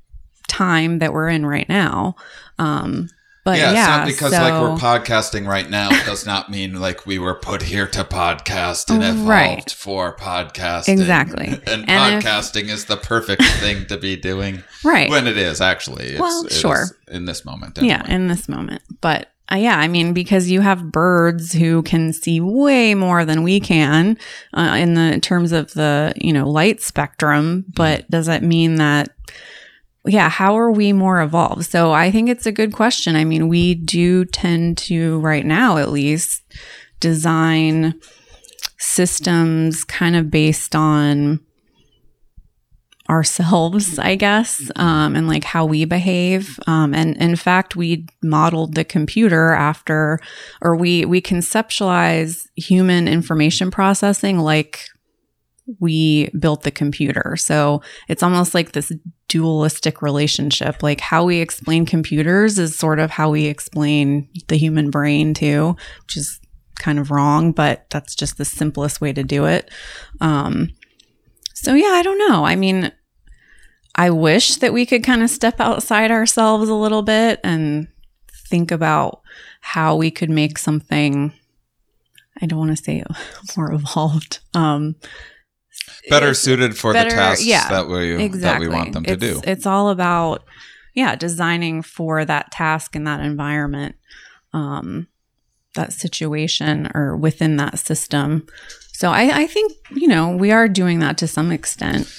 [0.47, 2.15] time that we're in right now.
[2.57, 3.09] Um
[3.47, 7.33] but yeah, yeah, because like we're podcasting right now does not mean like we were
[7.35, 9.71] put here to podcast and evolved Right.
[9.71, 10.89] for podcasting.
[10.99, 11.47] Exactly.
[11.65, 15.09] And, And if- podcasting is the perfect thing to be doing right.
[15.09, 16.07] when it is actually.
[16.07, 16.87] It's, Well, sure.
[17.07, 17.77] in this moment.
[17.81, 18.81] Yeah, in this moment.
[18.99, 23.43] But uh, yeah, I mean, because you have birds who can see way more than
[23.43, 24.17] we can
[24.53, 27.63] uh, in the terms of the you know light spectrum.
[27.77, 29.07] But does that mean that?
[30.07, 31.65] Yeah, how are we more evolved?
[31.65, 33.15] So I think it's a good question.
[33.15, 36.43] I mean, we do tend to, right now at least,
[36.99, 37.99] design
[38.79, 41.39] systems kind of based on
[43.09, 46.59] ourselves, I guess, um, and like how we behave.
[46.67, 50.19] Um, and in fact, we modeled the computer after,
[50.61, 54.81] or we we conceptualize human information processing like
[55.79, 57.35] we built the computer.
[57.37, 58.91] So it's almost like this
[59.27, 60.81] dualistic relationship.
[60.81, 65.75] Like how we explain computers is sort of how we explain the human brain too,
[66.03, 66.39] which is
[66.79, 69.69] kind of wrong, but that's just the simplest way to do it.
[70.21, 70.69] Um,
[71.53, 72.45] so yeah, I don't know.
[72.45, 72.91] I mean,
[73.95, 77.87] I wish that we could kind of step outside ourselves a little bit and
[78.49, 79.21] think about
[79.59, 81.33] how we could make something
[82.39, 83.03] I don't want to say
[83.57, 84.39] more evolved.
[84.53, 84.95] Um
[86.09, 89.21] better suited for better- the tasks yeah, that we that we want them to it's,
[89.21, 89.41] do.
[89.43, 90.43] It's all about
[90.93, 93.95] yeah, designing for that task and that environment.
[94.53, 95.07] Um
[95.77, 98.45] that situation or within that system.
[98.91, 102.11] So I, I think, you know, we are doing that to some extent.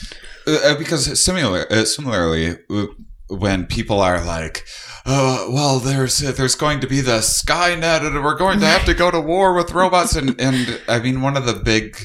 [0.46, 2.86] Uh, because similar, uh, similarly, uh,
[3.28, 4.64] when people are like,
[5.04, 8.86] "Oh, well, there's uh, there's going to be the Skynet, and we're going to have
[8.86, 11.98] to go to war with robots," and and I mean, one of the big,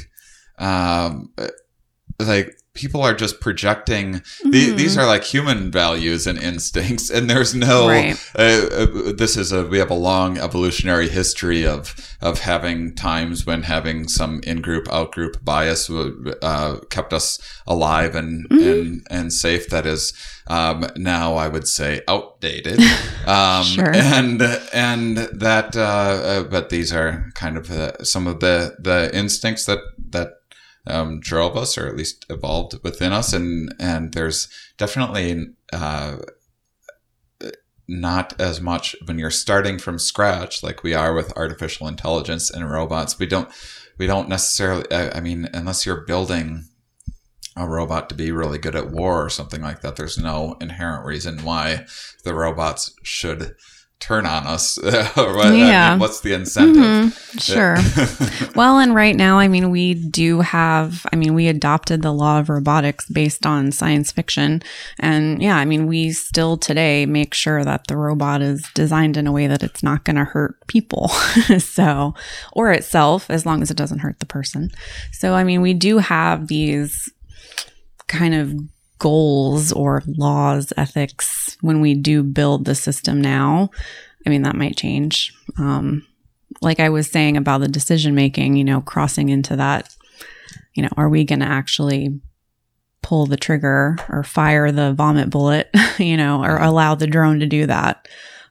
[0.58, 1.48] um, uh,
[2.20, 4.14] like people are just projecting.
[4.44, 4.78] The, Mhm.
[4.78, 7.88] these are like human values and instincts, and there's no.
[7.88, 8.18] Right.
[8.38, 13.46] Uh, uh, this is a we have a long evolutionary history of of having times
[13.46, 17.38] when having some in group out group bias uh, kept us
[17.68, 18.72] alive and Mhm.
[18.72, 19.70] and and safe.
[19.70, 20.14] That is
[20.48, 22.80] um, now I would say outdated.
[23.26, 23.94] Um, Sure.
[23.96, 24.42] And
[24.74, 29.66] and that uh, uh, but these are kind of uh, some of the the instincts
[29.66, 29.80] that
[30.12, 30.30] that
[30.88, 36.18] um, drove us, or at least evolved within us, and and there's definitely uh,
[37.88, 42.70] not as much when you're starting from scratch, like we are with artificial intelligence and
[42.70, 43.20] robots.
[43.20, 43.50] We don't
[43.98, 44.90] we don't necessarily.
[44.92, 46.66] I, I mean, unless you're building
[47.56, 51.06] a robot to be really good at war or something like that, there's no inherent
[51.06, 51.86] reason why
[52.24, 53.56] the robots should
[54.04, 54.78] turn on us.
[54.84, 55.92] what, I Yeah.
[55.92, 56.76] mean, what's the incentive?
[56.84, 57.78] Mhm, Sure.
[58.56, 62.40] Well, and right now, I mean, we do have, I mean, we adopted the law
[62.40, 64.62] of robotics based on science fiction.
[65.00, 69.26] And yeah, I mean, we still today make sure that the robot is designed in
[69.26, 71.08] a way that it's not going to hurt people.
[71.60, 72.14] so,
[72.52, 74.70] or itself, as long as it doesn't hurt the person.
[75.12, 77.10] So, I mean, we do have these
[78.08, 78.54] kind of
[79.04, 83.70] goals or laws, ethics when we do build the system now.
[84.26, 85.34] I mean, that might change.
[85.58, 86.08] Um,
[86.62, 89.94] like I was saying about the decision making, you know, crossing into that,
[90.74, 92.22] you know, are we going to actually
[93.02, 97.46] pull the trigger or fire the vomit bullet, you know, or allow the drone to
[97.46, 98.08] do that?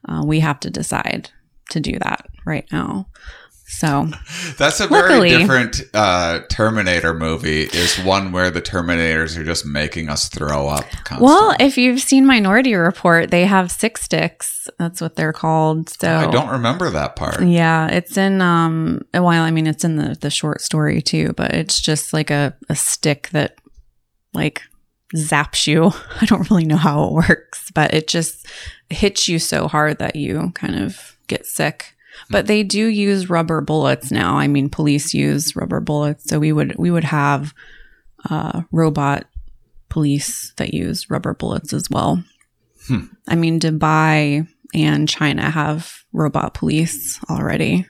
[0.07, 1.30] Uh, we have to decide
[1.70, 3.09] to do that right now.
[3.78, 4.08] So,
[4.58, 7.62] That's a very Luckily- different uh, Terminator movie.
[7.62, 10.84] Is one where the Terminators are just making us throw up.
[11.04, 11.24] Constantly.
[11.24, 14.68] well, if you've seen Minority Report, they have sick sticks.
[14.78, 15.88] That's what they're called.
[15.88, 17.42] So I don't remember that part.
[17.42, 21.52] Yeah, it's in um well, I mean it's in the the short story too, but
[21.52, 23.56] it's just like a, a stick that
[24.34, 24.62] like
[25.16, 25.90] zaps you.
[26.20, 28.46] I don't really know how it works, but it just
[28.90, 31.94] hits you so hard that you kind of get sick.
[32.30, 34.36] But they do use rubber bullets now.
[34.36, 37.52] I mean, police use rubber bullets, so we would we would have
[38.30, 39.26] uh, robot
[39.88, 42.22] police that use rubber bullets as well.
[42.86, 43.04] Hmm.
[43.28, 47.86] I mean, Dubai and China have robot police already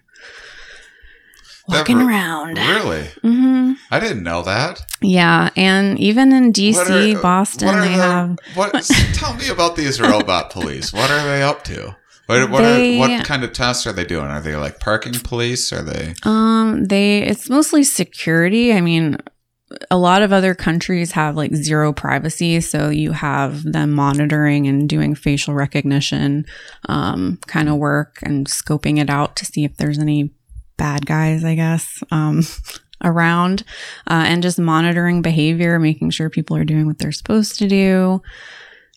[1.68, 2.59] walking re- around.
[2.59, 4.85] Really, hmm I didn't know that.
[5.01, 8.39] Yeah, and even in DC, are- Boston, they the- have.
[8.55, 8.72] What?
[9.14, 10.93] tell me about these robot police.
[10.93, 11.97] What are they up to?
[12.41, 14.26] What, what, They- are, what kind of tests are they doing?
[14.26, 15.72] Are they like parking police?
[15.72, 16.14] Are they?
[16.24, 18.72] Um, they it's mostly security.
[18.72, 19.18] I mean,
[19.91, 24.89] a lot of other countries have like zero privacy, so you have them monitoring and
[24.89, 26.45] doing facial recognition,
[26.89, 30.33] um, kind of work and scoping it out to see if there's any
[30.76, 32.43] bad guys, I guess, um,
[33.05, 33.64] around,
[34.09, 38.22] uh, and just monitoring behavior, making sure people are doing what they're supposed to do.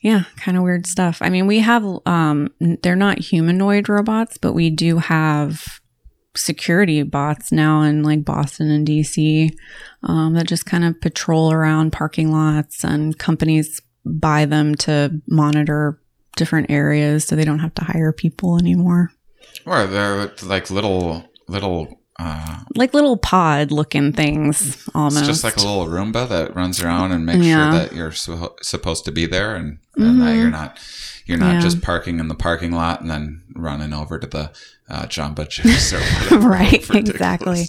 [0.06, 1.18] Yeah, kind of weird stuff.
[1.20, 2.54] I mean, we have um
[2.84, 5.82] they're not humanoid robots, but we do have
[6.36, 9.52] security bots now in like Boston and DC
[10.04, 16.00] um, that just kind of patrol around parking lots and companies buy them to monitor
[16.38, 19.12] different areas so they don't have to hire people anymore.
[19.66, 22.00] Or they're like little little.
[22.18, 25.18] Uh, Like little pod looking things almost.
[25.18, 27.72] it's just like a little Roomba that runs around and makes Yeah.
[27.72, 30.38] sure that you're su- supposed to be there and, and that Mhm.
[30.40, 30.78] you're not
[31.28, 31.60] you're not Yeah.
[31.62, 34.52] just parking in the parking lot and then running over to the
[34.88, 36.00] uh, Jamba Juice or
[36.30, 36.48] whatever.
[36.50, 37.68] Right, exactly.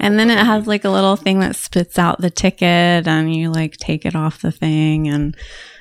[0.00, 3.50] And then it has like a little thing that spits out the ticket and you
[3.52, 5.06] like take it off the thing.
[5.06, 5.36] And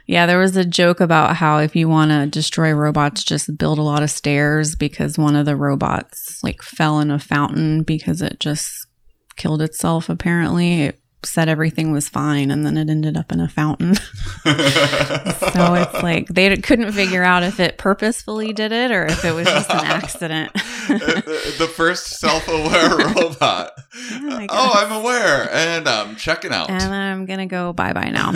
[0.06, 3.80] yeah, there was a joke about how if you want to destroy robots, just build
[3.80, 8.22] a lot of stairs because one of the robots like fell in a fountain because
[8.22, 8.88] it just
[9.36, 10.84] killed itself apparently.
[10.84, 13.96] It said everything was fine and then it ended up in a fountain.
[13.96, 14.02] so
[14.44, 19.48] it's like they couldn't figure out if it purposefully did it or if it was
[19.48, 20.52] just an accident.
[20.88, 21.22] Uh,
[21.58, 23.72] the first self-aware robot.
[23.78, 24.72] Oh I oh.
[24.76, 26.70] I'm aware, and I'm checking out.
[26.70, 28.32] and I'm gonna go bye bye now.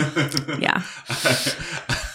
[0.58, 0.82] yeah.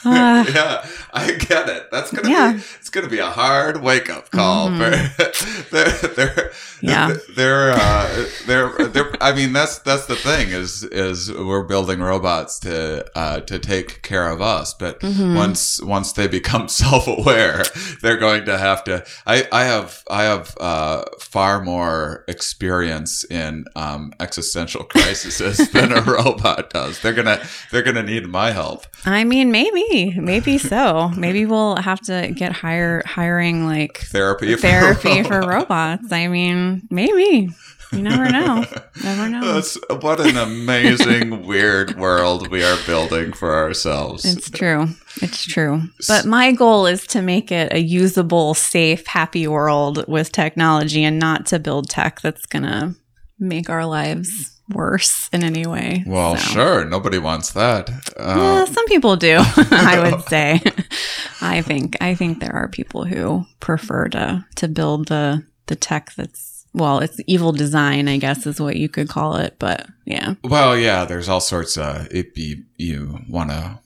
[0.03, 0.85] Uh, yeah,
[1.17, 1.89] I get it.
[1.91, 2.53] That's gonna Yeah.
[2.53, 4.69] be it's gonna be a hard wake up call.
[4.69, 5.69] Mhm.
[5.71, 6.51] they're, they're,
[6.81, 7.15] Yeah.
[7.35, 12.59] they're, uh, they're, they're, I mean, that's that's the thing is is we're building robots
[12.59, 15.35] to uh, to take care of us, but Mhm.
[15.35, 17.63] once once they become self aware,
[18.01, 19.03] they're going to have to.
[19.25, 25.37] I I have I have uh, far more experience in um, existential crises
[25.71, 26.99] than a robot does.
[27.01, 27.41] They're gonna
[27.71, 28.85] they're gonna need my help.
[29.05, 31.04] I mean, maybe, maybe so.
[31.09, 36.03] Maybe we'll have to get hire hiring like Therapy for therapy for robots.
[36.03, 36.11] robots.
[36.11, 37.49] I mean, maybe.
[37.91, 38.65] You never know.
[39.03, 39.53] Never know.
[39.53, 44.25] That's what an amazing weird world we are building for ourselves.
[44.25, 44.87] It's true.
[45.21, 45.83] It's true.
[46.07, 51.19] But my goal is to make it a usable, safe, happy world with technology and
[51.19, 52.95] not to build tech that's going to
[53.39, 56.03] make our lives worse in any way.
[56.07, 57.89] well, So- sure, nobody wants that.
[58.17, 59.37] Well, Uh, some people do,
[59.71, 60.61] I would say.
[61.41, 66.13] I think I think there are people who prefer to to build the the tech
[66.15, 70.33] that's well, it's evil design, I guess is what you could call it, but yeah.
[70.43, 72.07] well, yeah, there's all sorts of.
[72.11, 73.79] If you you want to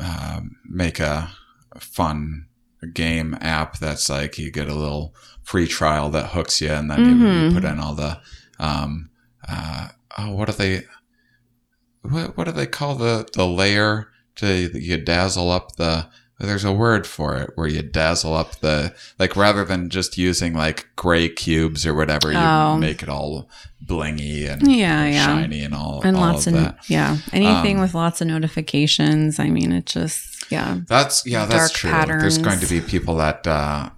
[0.00, 1.28] um, make a
[1.78, 2.46] fun
[2.94, 7.00] game app that's like you get a little free trial that hooks you, and then
[7.00, 7.54] you, you Mhm.
[7.54, 8.18] put in all the
[8.58, 9.10] um,
[9.46, 10.82] uh, oh, what do they
[12.02, 16.06] what, what do they call the the layer to you dazzle up the
[16.38, 20.54] there's a word for it where you dazzle up the like rather than just using
[20.54, 22.78] like gray cubes or whatever you Oh.
[22.78, 23.50] make it all
[23.84, 25.26] blingy and Yeah, and yeah.
[25.26, 28.28] shiny and all And all lots of of that yeah, anything Um, with lots of
[28.28, 29.38] notifications.
[29.38, 30.80] I mean, it just yeah.
[30.86, 32.18] That's yeah, that's dark true.
[32.18, 33.90] There's going to be people that uh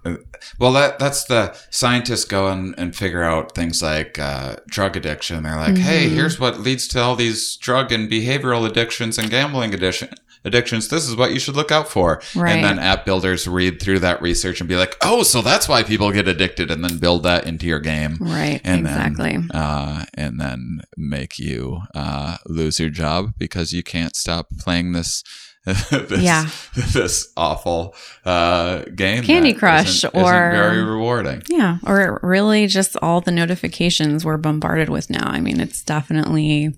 [0.59, 5.43] well that that's the scientists go and, and figure out things like uh, drug addiction.
[5.43, 6.13] They're like, hey, Mhm.
[6.15, 10.09] here's what leads to all these drug and behavioral addictions and gambling addiction
[10.45, 10.89] addictions.
[10.89, 12.21] This is what you should look out for.
[12.35, 12.51] Right.
[12.55, 15.83] And then app builders read through that research and be like, oh, so that's why
[15.83, 18.17] people get addicted, and then build that into your game.
[18.19, 18.59] Right.
[18.65, 19.37] And exactly.
[19.37, 24.91] then, uh, and then make you uh, lose your job because you can't stop playing
[24.91, 25.23] this,
[25.89, 26.49] this Yeah.
[26.93, 27.95] this awful
[28.25, 29.23] uh, game.
[29.23, 31.41] Candy Crush isn't- or- isn't very rewarding.
[31.47, 35.27] Yeah, or really just all the notifications we're bombarded with now.
[35.27, 36.75] I mean, it's definitely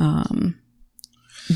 [0.00, 0.58] um,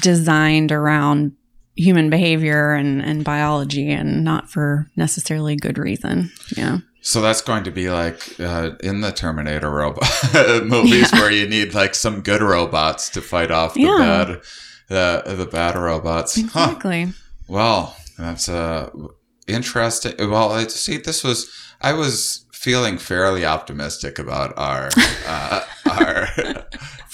[0.01, 1.33] designed around
[1.77, 6.31] human behavior and, and biology and not for necessarily good reason.
[6.57, 6.79] Yeah.
[7.03, 10.09] So that's going to be like uh, in the Terminator robot
[10.65, 11.21] movies Yeah.
[11.21, 13.99] where you need like some good robots to fight off the Yeah.
[13.99, 14.41] bad
[14.89, 16.35] the the bad robots.
[16.37, 16.43] Huh.
[16.45, 17.09] Exactly.
[17.49, 18.91] Well, that's uh
[19.47, 20.15] interesting.
[20.19, 20.99] Well, I see.
[20.99, 24.89] This was I was feeling fairly optimistic about our
[25.27, 25.61] uh,
[25.91, 26.29] our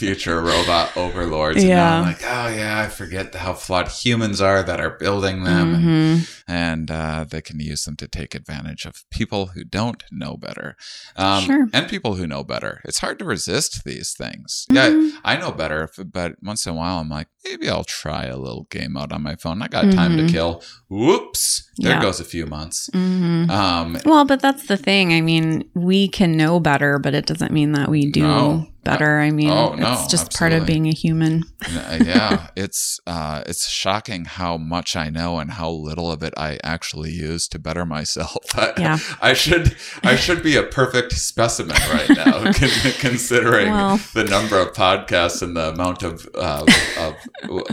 [0.03, 1.61] future robot overlords.
[1.63, 1.99] And Yeah.
[1.99, 5.85] I'm like, oh yeah, I forget how flawed humans are that are building them, and,
[5.85, 6.43] Mhm.
[6.49, 10.69] and uh, they can use them to take advantage of people who don't know better,
[11.17, 11.69] um, Sure.
[11.73, 12.81] and people who know better.
[12.85, 14.67] It's hard to resist these things.
[14.71, 14.77] Mhm.
[14.77, 15.89] Yeah, I know better,
[16.19, 19.23] but once in a while, I'm like, maybe I'll try a little game out on
[19.23, 19.63] my phone.
[19.63, 20.31] I got time to Mhm.
[20.33, 20.63] kill.
[20.89, 22.03] Whoops, there Yeah.
[22.03, 22.91] goes a few months.
[22.93, 23.49] Mhm.
[23.51, 25.13] Um, Well, but that's the thing.
[25.13, 28.67] I mean, we can know better, but it doesn't mean that we do No.
[28.85, 29.19] Better.
[29.21, 31.45] I mean, Oh, no, it's just part of being a human.
[31.67, 36.35] uh, yeah, it's uh, it's shocking how much I know and how little of it
[36.37, 38.37] I actually use to better myself.
[38.55, 38.99] I, Yeah.
[39.21, 42.53] I should I should be a perfect specimen right now,
[42.99, 44.01] considering Well.
[44.15, 46.65] the number of podcasts and the amount of uh,
[46.99, 47.15] of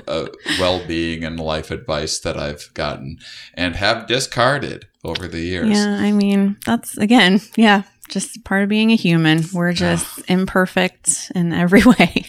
[0.08, 0.28] uh,
[0.60, 3.18] well being and life advice that I've gotten
[3.54, 5.70] and have discarded over the years.
[5.70, 9.44] Yeah, I mean, that's again, yeah, just part of being a human.
[9.54, 12.26] We're just imperfect in every way.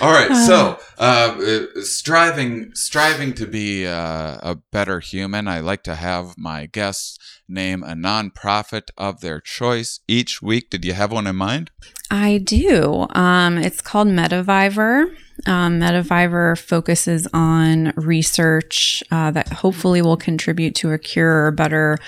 [0.00, 5.82] All right, so uh, uh, striving striving to be uh, a better human, I like
[5.84, 7.18] to have my guests
[7.48, 10.70] name a nonprofit of their choice each week.
[10.70, 11.70] Did you have one in mind?
[12.10, 13.06] I do.
[13.10, 15.16] Um, it's called METAvivor.
[15.46, 21.98] Um, METAvivor focuses on research uh, that hopefully will contribute to a cure or better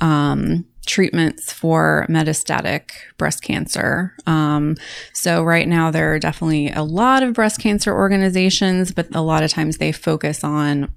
[0.00, 4.14] um, treatments for metastatic breast cancer.
[4.26, 4.76] Um,
[5.12, 9.42] so, right now, there are definitely a lot of breast cancer organizations, but a lot
[9.42, 10.92] of times they focus on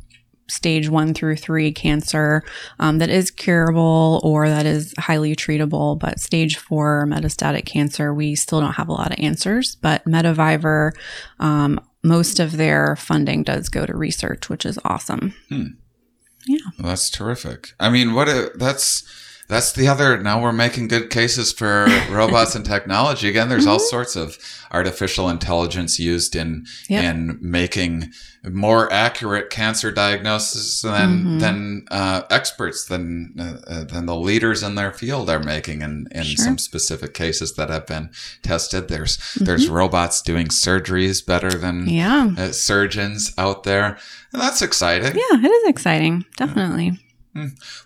[0.49, 2.43] stage one through three cancer
[2.79, 5.97] um, that is curable or that is highly treatable.
[5.97, 9.75] But stage four metastatic cancer, we still don't have a lot of answers.
[9.75, 10.91] But METAvivor,
[11.39, 15.33] um, most of their funding does go to research, which is awesome.
[16.79, 17.73] Well, that's terrific.
[17.79, 19.03] I mean, what a, that's
[19.49, 20.17] that's the other.
[20.21, 23.27] Now we're making good cases for robots and technology.
[23.27, 23.89] Again, there's all Mm-hmm.
[23.89, 24.37] sorts of
[24.71, 27.03] artificial intelligence used in Yep.
[27.03, 28.11] in making
[28.49, 31.39] more accurate cancer diagnosis than Mhm.
[31.41, 36.07] than uh, experts than uh, uh, than the leaders in their field are making in
[36.11, 36.45] in Sure.
[36.45, 38.11] some specific cases that have been
[38.43, 38.87] tested.
[38.87, 42.29] There's there's robots doing surgeries better than Yeah.
[42.37, 43.97] uh, surgeons out there,
[44.31, 45.15] and that's exciting.
[45.15, 46.25] Yeah, it is exciting.
[46.37, 46.99] Definitely.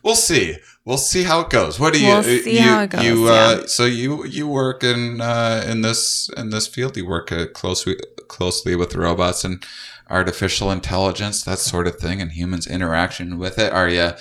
[0.03, 0.57] We'll see.
[0.85, 1.79] We'll see how it goes.
[1.79, 2.07] What do you?
[2.07, 3.65] We'll see you, how it goes, You, uh, yeah.
[3.67, 6.97] So you you work in uh, in this in this field.
[6.97, 9.63] You work uh, closely closely with robots and
[10.09, 13.71] artificial intelligence, that sort of thing, and humans' interaction with it.
[13.71, 14.11] Are you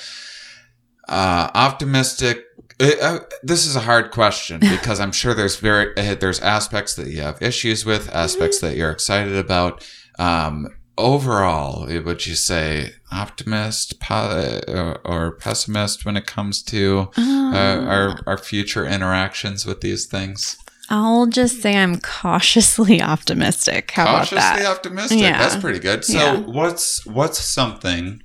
[1.09, 2.45] uh, optimistic?
[2.81, 6.95] Uh, uh, this is a hard question because I'm sure there's very uh, there's aspects
[6.95, 9.85] that you have issues with, aspects that you're excited about.
[10.19, 10.69] Um,
[11.03, 17.87] overall, would you say optimist po- or, or pessimist when it comes to uh, Um,
[17.89, 20.57] our our future interactions with these things?
[20.89, 23.91] I'll just say I'm cautiously optimistic.
[23.93, 24.67] How Cautiously about that?
[24.77, 25.21] optimistic.
[25.21, 25.39] Yeah.
[25.39, 26.05] That's pretty good.
[26.05, 26.37] So, Yeah.
[26.41, 28.23] what's what's something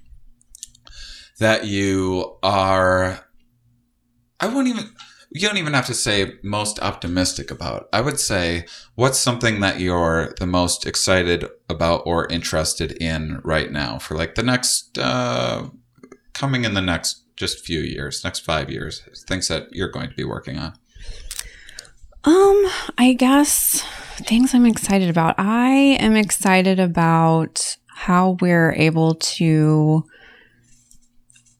[1.39, 3.25] that you are?
[4.39, 4.89] I won't even.
[5.29, 7.89] You don't even have to say most optimistic about.
[7.91, 8.65] I would say
[8.95, 14.35] what's something that you're the most excited about or interested in right now for like
[14.35, 15.69] the next uh,
[16.33, 20.15] coming in the next just few years, next five years, things that you're going to
[20.15, 20.73] be working on.
[22.23, 22.65] Um,
[22.97, 23.83] I guess
[24.17, 25.35] things I'm excited about.
[25.37, 30.03] I am excited about how we're able to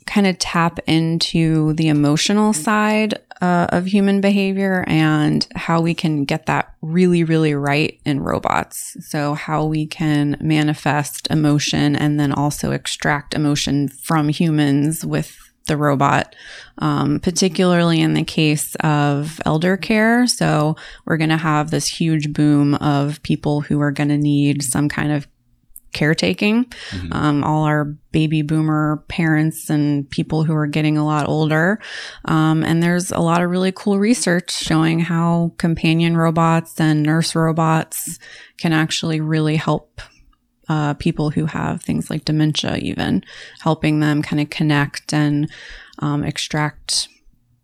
[0.06, 6.26] kind of tap into the emotional side uh, of human behavior and how we can
[6.26, 8.98] get that really, really right in robots.
[9.00, 15.78] So, how we can manifest emotion and then also extract emotion from humans with the
[15.78, 16.36] robot,
[16.78, 20.26] um, particularly in the case of elder care.
[20.26, 20.76] So,
[21.06, 24.90] we're going to have this huge boom of people who are going to need some
[24.90, 25.28] kind of
[25.94, 26.66] caretaking.
[26.92, 27.14] Mhm.
[27.14, 31.80] Um, all our baby boomer parents and people who are getting a lot older.
[32.26, 37.36] Um, and there's a lot of really cool research showing how companion robots and nurse
[37.36, 38.20] robots
[38.58, 40.02] can actually really help
[40.70, 43.24] uh, people who have things like dementia, even
[43.60, 45.50] helping them kind of connect and
[46.00, 47.08] um, extract,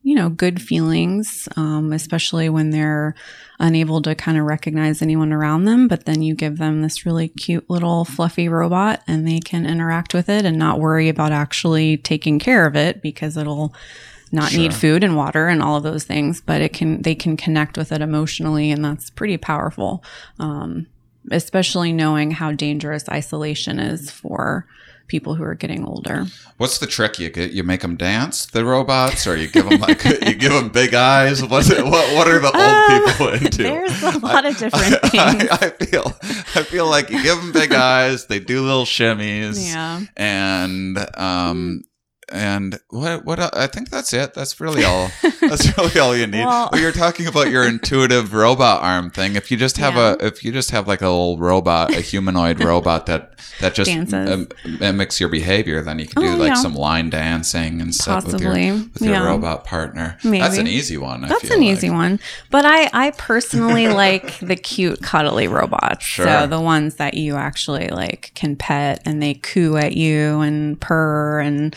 [0.03, 3.15] you know, good feelings, um, especially when they're
[3.59, 5.87] unable to kind of recognize anyone around them.
[5.87, 10.13] But then you give them this really cute little fluffy robot and they can interact
[10.13, 13.73] with it and not worry about actually taking care of it because it'll
[14.33, 17.37] not need food and water and all of those things but it can they can
[17.37, 20.03] connect with it emotionally and that's pretty powerful
[20.39, 20.87] um,
[21.29, 24.65] especially knowing how dangerous isolation is for
[25.13, 26.25] people who are getting older
[26.57, 27.19] What's the trick?
[27.19, 30.53] You get you make them dance, the robots, or you give them like you give
[30.53, 31.43] them big eyes.
[31.43, 33.63] What's it, what what are the old Um, people into?
[33.63, 36.05] there's a lot of different I, things I, I feel
[36.59, 41.83] I feel like you give them big eyes, they do little shimmies, yeah and um
[42.33, 44.33] and what what I think that's it.
[44.33, 45.09] That's really all.
[45.41, 46.45] That's really all you need.
[46.45, 49.35] Well- Well, you're talking about your intuitive robot arm thing.
[49.35, 50.15] If you just have Yeah.
[50.19, 53.29] a if you just have like a little robot, a humanoid robot that
[53.59, 54.47] that just um,
[54.79, 56.53] mimics your behavior, then you can do Oh, like yeah.
[56.55, 59.25] some line dancing and stuff with your with your Yeah.
[59.25, 60.17] robot partner.
[60.23, 60.39] Maybe.
[60.39, 61.23] That's an easy one.
[61.25, 61.67] I That's an like.
[61.69, 62.19] easy one.
[62.49, 66.03] But I, I personally like the cute, cuddly robots.
[66.05, 66.25] Sure.
[66.25, 70.79] So the ones that you actually like can pet and they coo at you and
[70.81, 71.75] purr and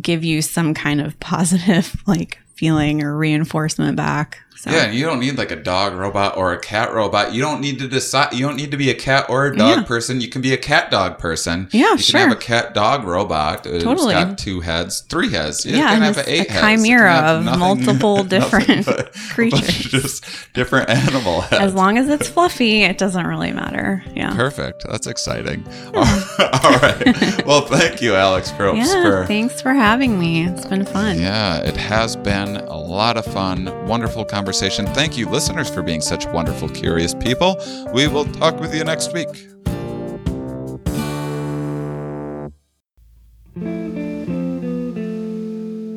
[0.00, 4.40] give you some kind of positive like feeling or reinforcement back.
[4.62, 7.32] So Yeah, you don't need like a dog robot or a cat robot.
[7.32, 8.34] You don't need to decide.
[8.34, 9.82] You don't need to be a cat or a dog Yeah.
[9.84, 10.20] person.
[10.20, 11.68] You can be a cat dog person.
[11.72, 13.64] Yeah, you can have a cat dog robot.
[13.64, 14.12] It's Totally.
[14.12, 15.64] got two heads, three heads.
[15.64, 16.82] You Yeah, can have eight a heads.
[16.82, 19.78] Chimera of nothing- multiple different but a bunch of creatures.
[19.78, 21.62] just different animal heads.
[21.62, 24.04] as long as it's fluffy, it doesn't really matter.
[24.14, 24.34] Yeah.
[24.34, 24.84] Perfect.
[24.90, 25.64] That's exciting.
[25.94, 27.46] All right.
[27.46, 29.02] Well, thank you, Alex Proaps, Yeah.
[29.02, 30.44] for Thanks for having me.
[30.44, 31.18] It's been fun.
[31.18, 34.49] Yeah, it has been a lot of fun, wonderful conversation.
[34.52, 37.56] Thank you, listeners, for being such wonderful, curious people.
[37.92, 39.28] We will talk with you next week.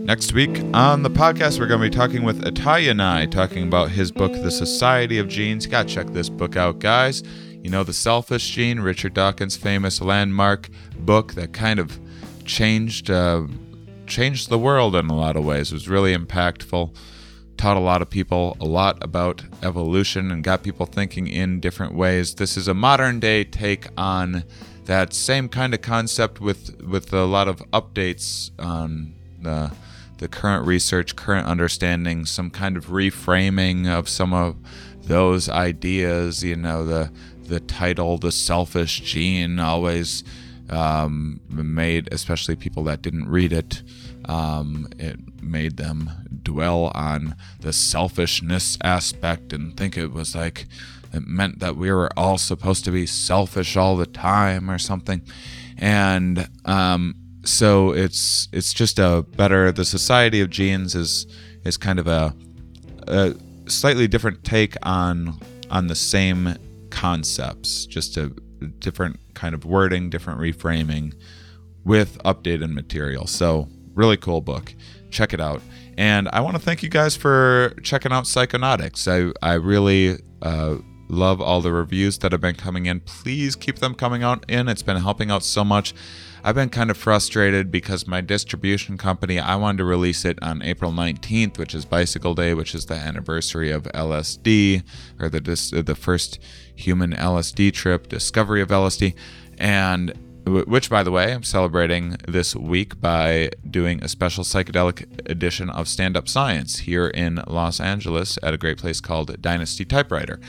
[0.06, 3.90] Next week on the podcast, we're going to be talking with Itai Yanai, talking about
[3.90, 5.66] his book, The Society of Genes.
[5.66, 7.24] Got to check this book out, guys.
[7.64, 10.70] You know, The Selfish Gene, Richard Dawkins' famous landmark
[11.00, 12.00] book that kind of
[12.46, 13.48] changed uh,
[14.06, 15.72] changed the world in a lot of ways.
[15.72, 16.96] It was really impactful.
[17.64, 21.94] Taught a lot of people a lot about evolution and got people thinking in different
[21.96, 22.36] ways.
[22.36, 24.44] This is a modern day take on
[24.84, 29.72] that same kind of concept with with a lot of updates on the
[30.18, 34.58] the current research, current understanding, some kind of reframing of some of
[35.02, 36.44] those ideas.
[36.44, 37.14] You know, the
[37.46, 40.26] the title, the selfish gene, always
[40.70, 43.84] um, made, especially people that didn't read it,
[44.30, 46.10] um, it made them
[46.42, 50.68] dwell on the selfishness aspect and think it was like
[51.14, 55.22] it meant that we were all supposed to be selfish all the time or something.
[55.78, 59.72] And um, so it's it's just a better.
[59.72, 61.28] The Society of Genes is
[61.64, 62.34] is kind of a,
[63.08, 63.36] a
[63.68, 65.40] slightly different take on
[65.70, 66.56] on the same
[66.90, 68.30] concepts, just a
[68.80, 71.14] different kind of wording, different reframing
[71.84, 73.28] with updated material.
[73.28, 74.74] So, really cool book.
[75.10, 75.62] Check it out.
[75.98, 79.08] And I want to thank you guys for checking out Psychonautics.
[79.08, 83.00] I, I really uh, love all the reviews that have been coming in.
[83.02, 84.68] Please keep them coming out in.
[84.68, 85.94] It's been helping out so much.
[86.46, 90.62] I've been kind of frustrated because my distribution company, I wanted to release it on
[90.62, 94.84] April 19th, which is Bicycle Day, which is the anniversary of LSD,
[95.20, 95.40] or the,
[95.82, 96.40] the first
[96.76, 99.16] human LSD trip, discovery of LSD.
[99.58, 100.14] And
[100.46, 105.88] which, by the way, I'm celebrating this week by doing a special psychedelic edition of
[105.88, 110.40] Stand Up Science here in Los Angeles at a great place called Dynasty Typewriter.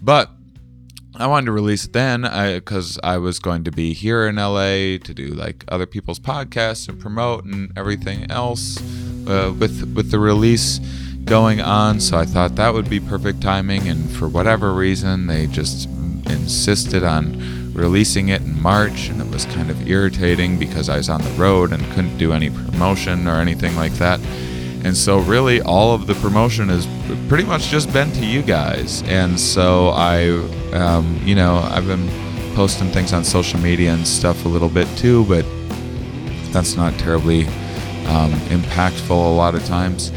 [0.00, 0.30] But
[1.14, 2.22] I wanted to release it then
[2.54, 6.18] because I, I, was going to be here in LA to do like other people's
[6.18, 8.78] podcasts and promote and everything else
[9.28, 10.78] uh, with with the release
[11.24, 12.00] going on.
[12.00, 13.88] So I thought that would be perfect timing.
[13.88, 15.86] And for whatever reason, they just
[16.26, 21.08] insisted on releasing it in March, and it was kind of irritating because I was
[21.08, 24.20] on the road and couldn't do any promotion or anything like that.
[24.84, 26.88] And so, really, all of the promotion has
[27.28, 29.02] pretty much just been to you guys.
[29.04, 30.30] And so, I,
[30.72, 32.08] um, you know, I've been
[32.56, 35.46] posting things on social media and stuff a little bit too, but
[36.52, 37.46] that's not terribly
[38.06, 40.10] um, impactful a lot of times.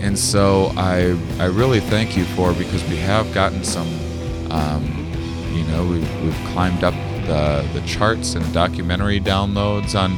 [0.00, 3.88] And so, I, I really thank you for because we have gotten some,
[4.50, 5.07] um,
[5.58, 6.94] you know, we've, we've climbed up
[7.26, 10.16] the, the charts and documentary downloads on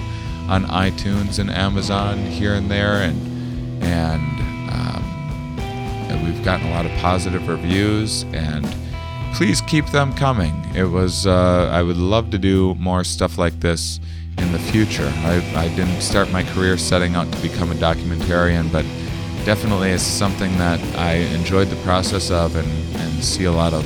[0.49, 4.21] on iTunes and Amazon here and there, and and
[4.71, 8.67] um, we've gotten a lot of positive reviews and
[9.35, 10.55] please keep them coming.
[10.75, 14.01] It was uh, i would love to do more stuff like this
[14.39, 15.11] in the future.
[15.17, 18.85] I, I didn't start my career setting out to become a documentarian but
[19.45, 23.85] definitely it's something that i enjoyed the process of and, and see a lot of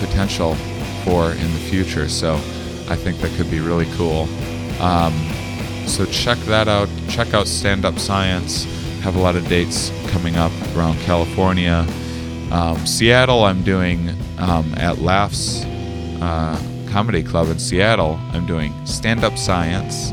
[0.00, 0.54] potential
[1.04, 2.34] for in the future so
[2.88, 4.28] i think that could be really cool
[4.80, 5.12] um,
[5.86, 8.66] so check that out check out stand up science
[9.02, 11.84] have a lot of dates coming up around California.
[12.52, 15.64] Um, Seattle, I'm doing um, at Laughs
[16.20, 16.56] uh,
[16.88, 18.20] Comedy Club in Seattle.
[18.30, 20.12] I'm doing stand up science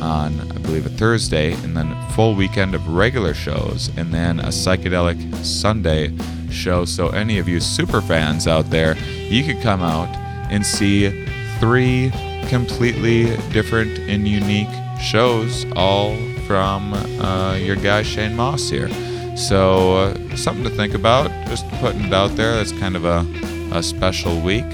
[0.00, 4.44] on, I believe, a Thursday, and then full weekend of regular shows, and then a
[4.48, 6.16] psychedelic Sunday
[6.50, 6.86] show.
[6.86, 10.08] So, any of you super fans out there, you could come out
[10.50, 11.10] and see
[11.58, 12.12] three
[12.48, 14.68] completely different and unique
[15.00, 16.16] shows all
[16.46, 18.88] from uh, your guy Shane Mauss here.
[19.36, 21.30] So, uh, something to think about.
[21.46, 22.56] Just putting it out there.
[22.56, 23.24] That's kind of a,
[23.72, 24.66] a special week.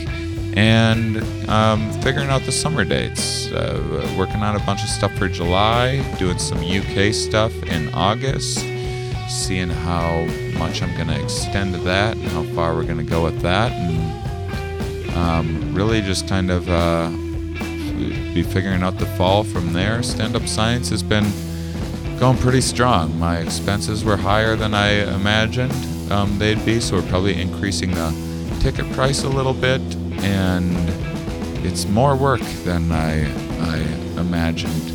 [0.57, 3.53] And um, figuring out the summer dates.
[3.53, 8.59] Uh, working on a bunch of stuff for July, doing some UK stuff in August,
[9.29, 10.25] seeing how
[10.59, 13.71] much I'm going to extend that and how far we're going to go with that.
[13.73, 14.26] And
[15.17, 17.09] um, really just kind of uh,
[18.35, 20.03] be figuring out the fall from there.
[20.03, 21.27] Stand up science has been
[22.19, 23.19] going pretty strong.
[23.19, 25.73] My expenses were higher than I imagined
[26.11, 29.81] um, they'd be, so we're probably increasing the ticket price a little bit,
[30.23, 30.77] and
[31.67, 33.25] it's more work than I,
[33.61, 33.79] I
[34.21, 34.93] imagined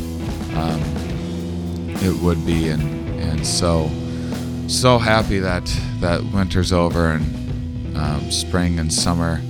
[0.56, 0.80] um,
[2.02, 2.82] it would be, and
[3.20, 3.90] and so
[4.68, 5.66] so happy that
[6.00, 9.40] that winter's over and um, spring and summer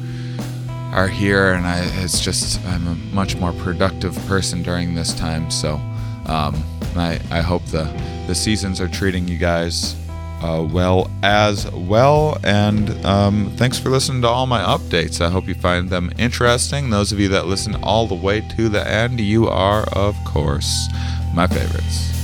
[0.92, 5.50] are here, and I, it's just I'm a much more productive person during this time,
[5.50, 5.80] so.
[6.26, 6.62] Um,
[6.96, 7.84] I, I hope the,
[8.26, 9.96] the seasons are treating you guys
[10.42, 12.38] uh, well as well.
[12.44, 15.20] And um, thanks for listening to all my updates.
[15.20, 16.90] I hope you find them interesting.
[16.90, 20.88] Those of you that listen all the way to the end, you are, of course,
[21.34, 22.21] my favorites.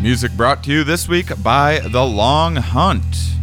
[0.00, 3.37] Music brought to you this week by The Long Hunt.